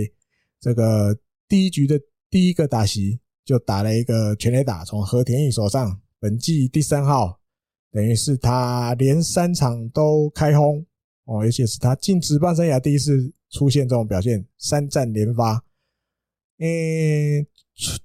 [0.60, 1.98] 这个第一局的
[2.28, 7.40] 第一个打席就打了一个全垒打，从和田毅手上，本季第三号。
[7.90, 10.84] 等于是他连三场都开轰
[11.24, 15.64] 哦，而且是他进职棒生涯第一次出现这种表现，三战连发。
[16.58, 17.46] 嗯，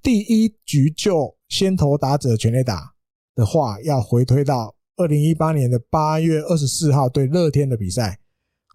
[0.02, 2.94] 第一局就先头打者全垒打
[3.36, 8.20] 的话，要回推到二零一八年的八月二十四号对乐天的比赛。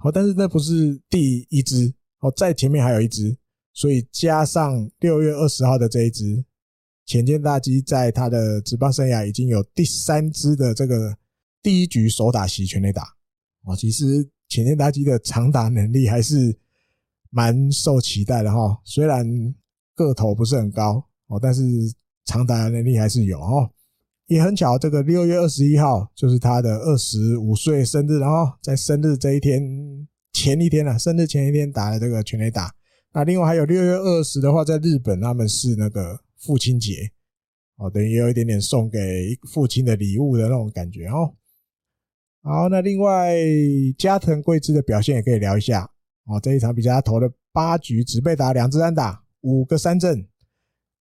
[0.01, 3.37] 好，但是那不是第一支哦，在前面还有一支，
[3.73, 6.45] 所以加上六月二十号的这一支。
[7.07, 11.17] 浅见大基在他的职棒生涯已经有第三支的这个
[11.63, 13.17] 第一局首打席全垒打
[13.65, 16.59] 哦，其实浅田大基的长打能力还是
[17.31, 18.81] 蛮受期待的哈。
[18.85, 19.27] 虽然
[19.95, 21.63] 个头不是很高哦，但是
[22.25, 23.71] 长打能力还是有哦。
[24.27, 29.63] 也很巧，这个六月二十一号就是他的二十五岁生日，然后在生日这一天
[30.33, 32.75] 前一天啊，生日前一天打了这个全垒打。
[33.13, 36.21] 那另外还有六月二十的话，在日本他们是那个。
[36.41, 37.11] 父亲节，
[37.79, 41.35] 哦，等于也有一点点送给父亲的礼物的那种感觉哦。
[42.43, 43.35] 好，那另外
[43.99, 45.91] 加藤贵之的表现也可以聊一下
[46.27, 46.41] 哦。
[46.41, 50.27] 这一场比赛他投了八局，只被打两支安打，五个三振，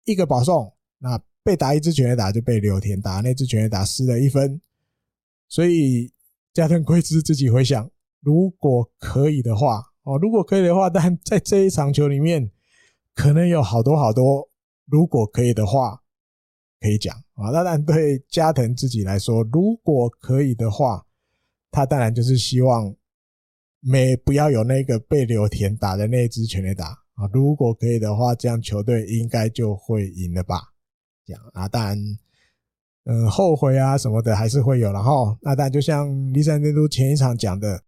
[0.04, 0.72] 一个保送。
[0.98, 4.60] 那被打一支全垒打就被柳田打，那支全垒打失了一分。
[5.48, 6.12] 所以
[6.52, 12.50] 加藤贵之自己回想，如果可以的话，哦，如果可以的话，但在这一场球里面，
[13.14, 14.48] 可能有好多好多。
[14.86, 16.02] 如果可以的话，
[16.78, 17.50] 可以讲啊。
[17.50, 21.04] 当然，对加藤自己来说，如果可以的话，
[21.72, 22.94] 他当然就是希望
[23.80, 27.28] 没不要有那个被柳田打的那支全垒打啊。
[27.32, 30.60] 如果可以的话，这样球队应该就会赢了吧？
[31.26, 31.98] 这样啊，当然，
[33.06, 34.92] 嗯，后悔啊什么的还是会有。
[34.92, 37.82] 然后，那当然就像栗山监督前一场讲的，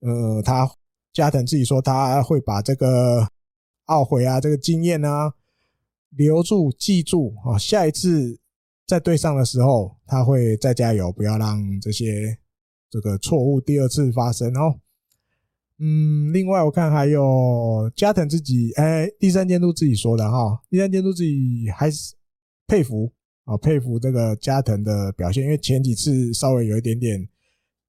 [0.00, 0.68] 呃，他
[1.12, 3.28] 加藤自己说他会把这个
[3.86, 5.34] 懊悔啊，这个经验啊。
[6.12, 7.58] 留住，记住啊！
[7.58, 8.40] 下一次
[8.86, 12.38] 在对上的时候，他会再加油，不要让这些
[12.90, 14.80] 这个错误第二次发生哦。
[15.78, 22.14] 嗯，另外我看还有加藤自己，哎，第三监督自己说的哈，第三监督自己还是
[22.66, 23.12] 佩服
[23.44, 27.28] 啊，佩服这个加藤的表现，因为前几次稍微有一点点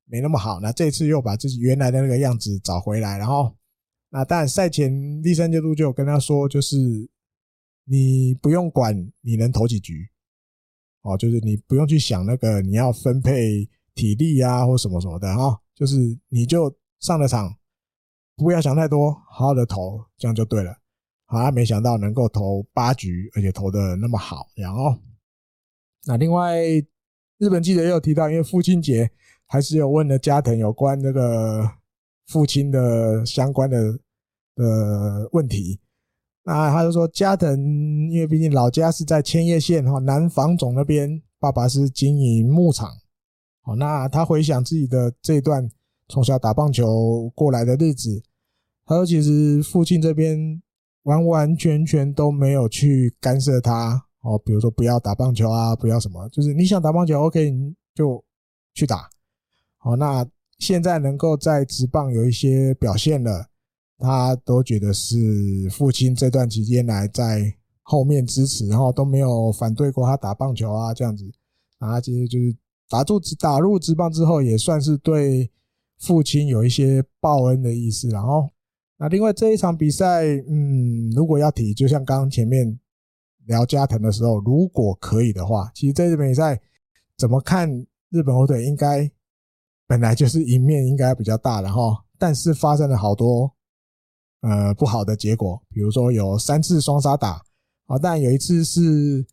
[0.05, 3.55] 没那么好，那这次又把自己原来的那个样子找回来，然后
[4.09, 6.77] 那当然赛前第三监督就跟他说，就是。
[7.91, 10.07] 你不用管你能投几局，
[11.01, 13.67] 哦，就是你不用去想那个你要分配
[13.99, 15.97] 体力啊或什么什么的哈，就是
[16.29, 17.53] 你就上了场，
[18.37, 20.73] 不要想太多，好好的投，这样就对了。
[21.25, 24.97] 啊，没想到能够投八局，而且投的那么好，然后
[26.05, 26.57] 那另外
[27.39, 29.11] 日本记者也有提到，因为父亲节，
[29.45, 31.69] 还是有问了加藤有关这个
[32.27, 33.99] 父亲的相关的
[34.55, 35.79] 的问题。
[36.43, 37.59] 那他就说，加藤
[38.09, 42.89] 因为毕竟老家是在千叶县哈南房总那边，爸爸是经营牧场。
[43.69, 45.69] 好，那他回想自己的这段
[46.07, 48.19] 从小打棒球过来的日子，
[48.83, 50.59] 他说其实父亲这边
[51.03, 54.03] 完完全全都没有去干涉他。
[54.21, 58.23] 哦，比如说不要打棒球啊，不要什么，就是你想打棒球，OK，你就
[58.73, 59.07] 去打。
[59.77, 63.45] 好，那现在能够在职棒有一些表现了，
[63.99, 65.15] 他都觉得是
[65.69, 67.53] 父亲这段期间来在
[67.83, 71.23] 后面支持，然后都没有反对过他打棒球啊这样子。
[71.77, 72.53] 然后其实就是
[72.89, 75.49] 打入职打入职棒之后，也算是对
[75.99, 78.09] 父亲有一些报恩的意思。
[78.09, 78.49] 然后，
[78.97, 82.79] 那另外这一场比赛，嗯，如果要提，就像刚刚前面
[83.45, 86.59] 聊加藤的时候，如果可以的话，其实这场比赛
[87.17, 87.69] 怎么看
[88.09, 89.09] 日本火腿应该。
[89.87, 93.51] 本来就是赢面应该比较大的哈，但是发生了好多
[94.41, 97.41] 呃不好的结果，比如说有三次双杀打
[97.87, 99.25] 啊，但有一次是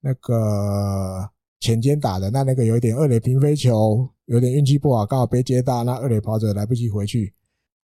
[0.00, 1.28] 那个
[1.60, 7.34] 浅间打的，那那个有一点二垒平飞球，有点运气不好，刚好被接到，那二垒跑者来不及回去，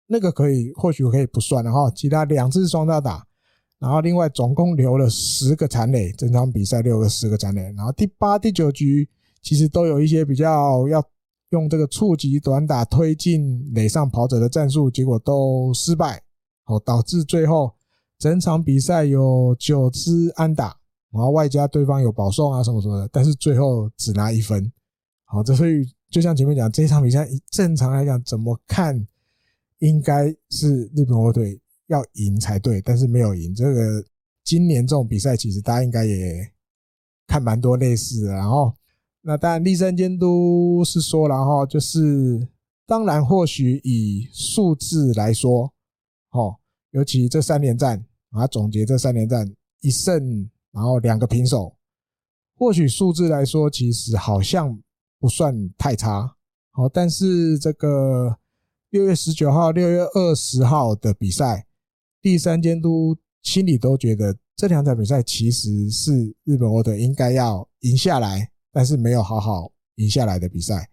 [0.08, 1.92] 那个可以或许可以不算的哈。
[1.96, 3.26] 其他两次双杀打，
[3.80, 9.10] 然后另外总共留了十个残垒，整场比赛六个十个残垒，然后第八、第九局
[9.42, 11.04] 其实都有一些比较要。
[11.52, 16.22] 用这个触击短打推进垒上跑者的战术，结果都失败，
[16.68, 17.74] 哦，导致最后
[18.20, 20.78] 整场比赛有九支安打，
[21.12, 24.72] 然后外加对方有保送啊什么什么的，但是最后只拿一分，
[25.26, 29.08] 好，这所以就像前面讲，这场比赛正常来讲怎么看，
[29.80, 33.54] 应该是日本火腿要赢才对，但是没有赢。
[33.54, 34.04] 这个
[34.44, 36.52] 今年这种比赛，其实大家应该也
[37.28, 38.74] 看蛮多类似的，然后。
[39.22, 42.48] 那当然，栗山监督是说了哈，就是
[42.88, 45.72] 当然，或许以数字来说，
[46.32, 46.56] 哦，
[46.92, 48.02] 尤其这三连战
[48.32, 49.46] 啊，总结这三连战
[49.82, 51.76] 一胜，然后两个平手，
[52.56, 54.80] 或许数字来说，其实好像
[55.20, 56.36] 不算太差。
[56.72, 58.38] 好，但是这个
[58.90, 61.66] 六月十九号、六月二十号的比赛，
[62.22, 68.52] 第三监督心里都觉得这两场比赛其实是日本火腿应该要赢下来。
[68.72, 70.88] 但是没有好好赢下来的比赛，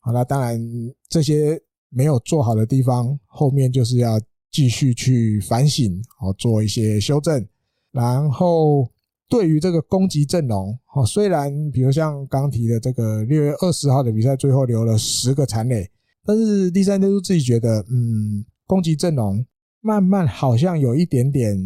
[0.00, 0.60] 好，那当然
[1.08, 7.46] 这些没有做好的地方，后面就是要继续去反省，好，做一些修正。
[7.92, 8.90] 然后
[9.34, 15.90] 对于这个攻击阵容，哦，虽然比如像刚提的这个六月二十号的比赛，最后留了十个残垒，
[16.24, 19.44] 但是第三天都自己觉得，嗯，攻击阵容
[19.80, 21.56] 慢慢好像有一点点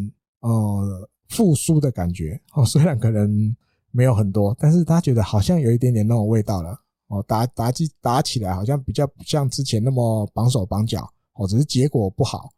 [0.40, 3.54] 呃复苏的感觉，哦，虽然可能。
[3.90, 12.50] 没有很多，但是他觉得好像有一点点那种味道了哦，打打起打起来好像比较不像之前那么绑手绑脚哦，只是结果不好。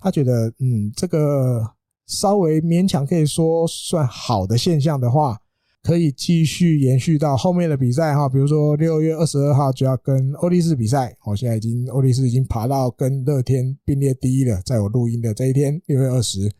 [0.00, 1.64] 他觉得嗯，这个
[2.06, 5.40] 稍微勉强可以说算好的现象的话，
[5.82, 16.50] 可以继续延续到后面的比赛哈，比如说六月二十二号就要跟欧力士比赛，我现在已经欧力士已经爬到跟乐天并列第一了，在我录音的这一天六月二十，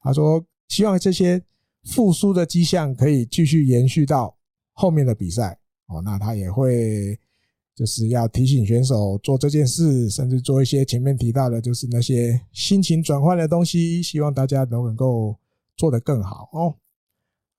[0.00, 1.42] 他说希望这些。
[1.84, 4.36] 复苏的迹象可以继续延续到
[4.74, 7.18] 后面的比赛哦，那他也会
[7.78, 15.36] 就是要提醒选手做这件事，甚至做一些前面提到的，就是那些心情转换的东西，希望大家都能够
[15.76, 16.74] 做得更好哦。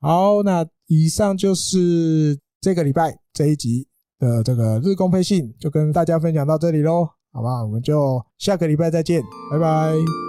[0.02, 3.88] 好，那以上就是这个礼拜这一集
[4.20, 7.64] 的这个日工配信，就跟大家分享到这里喽，好吧？
[7.64, 10.29] 我们就下个礼拜再见，拜拜。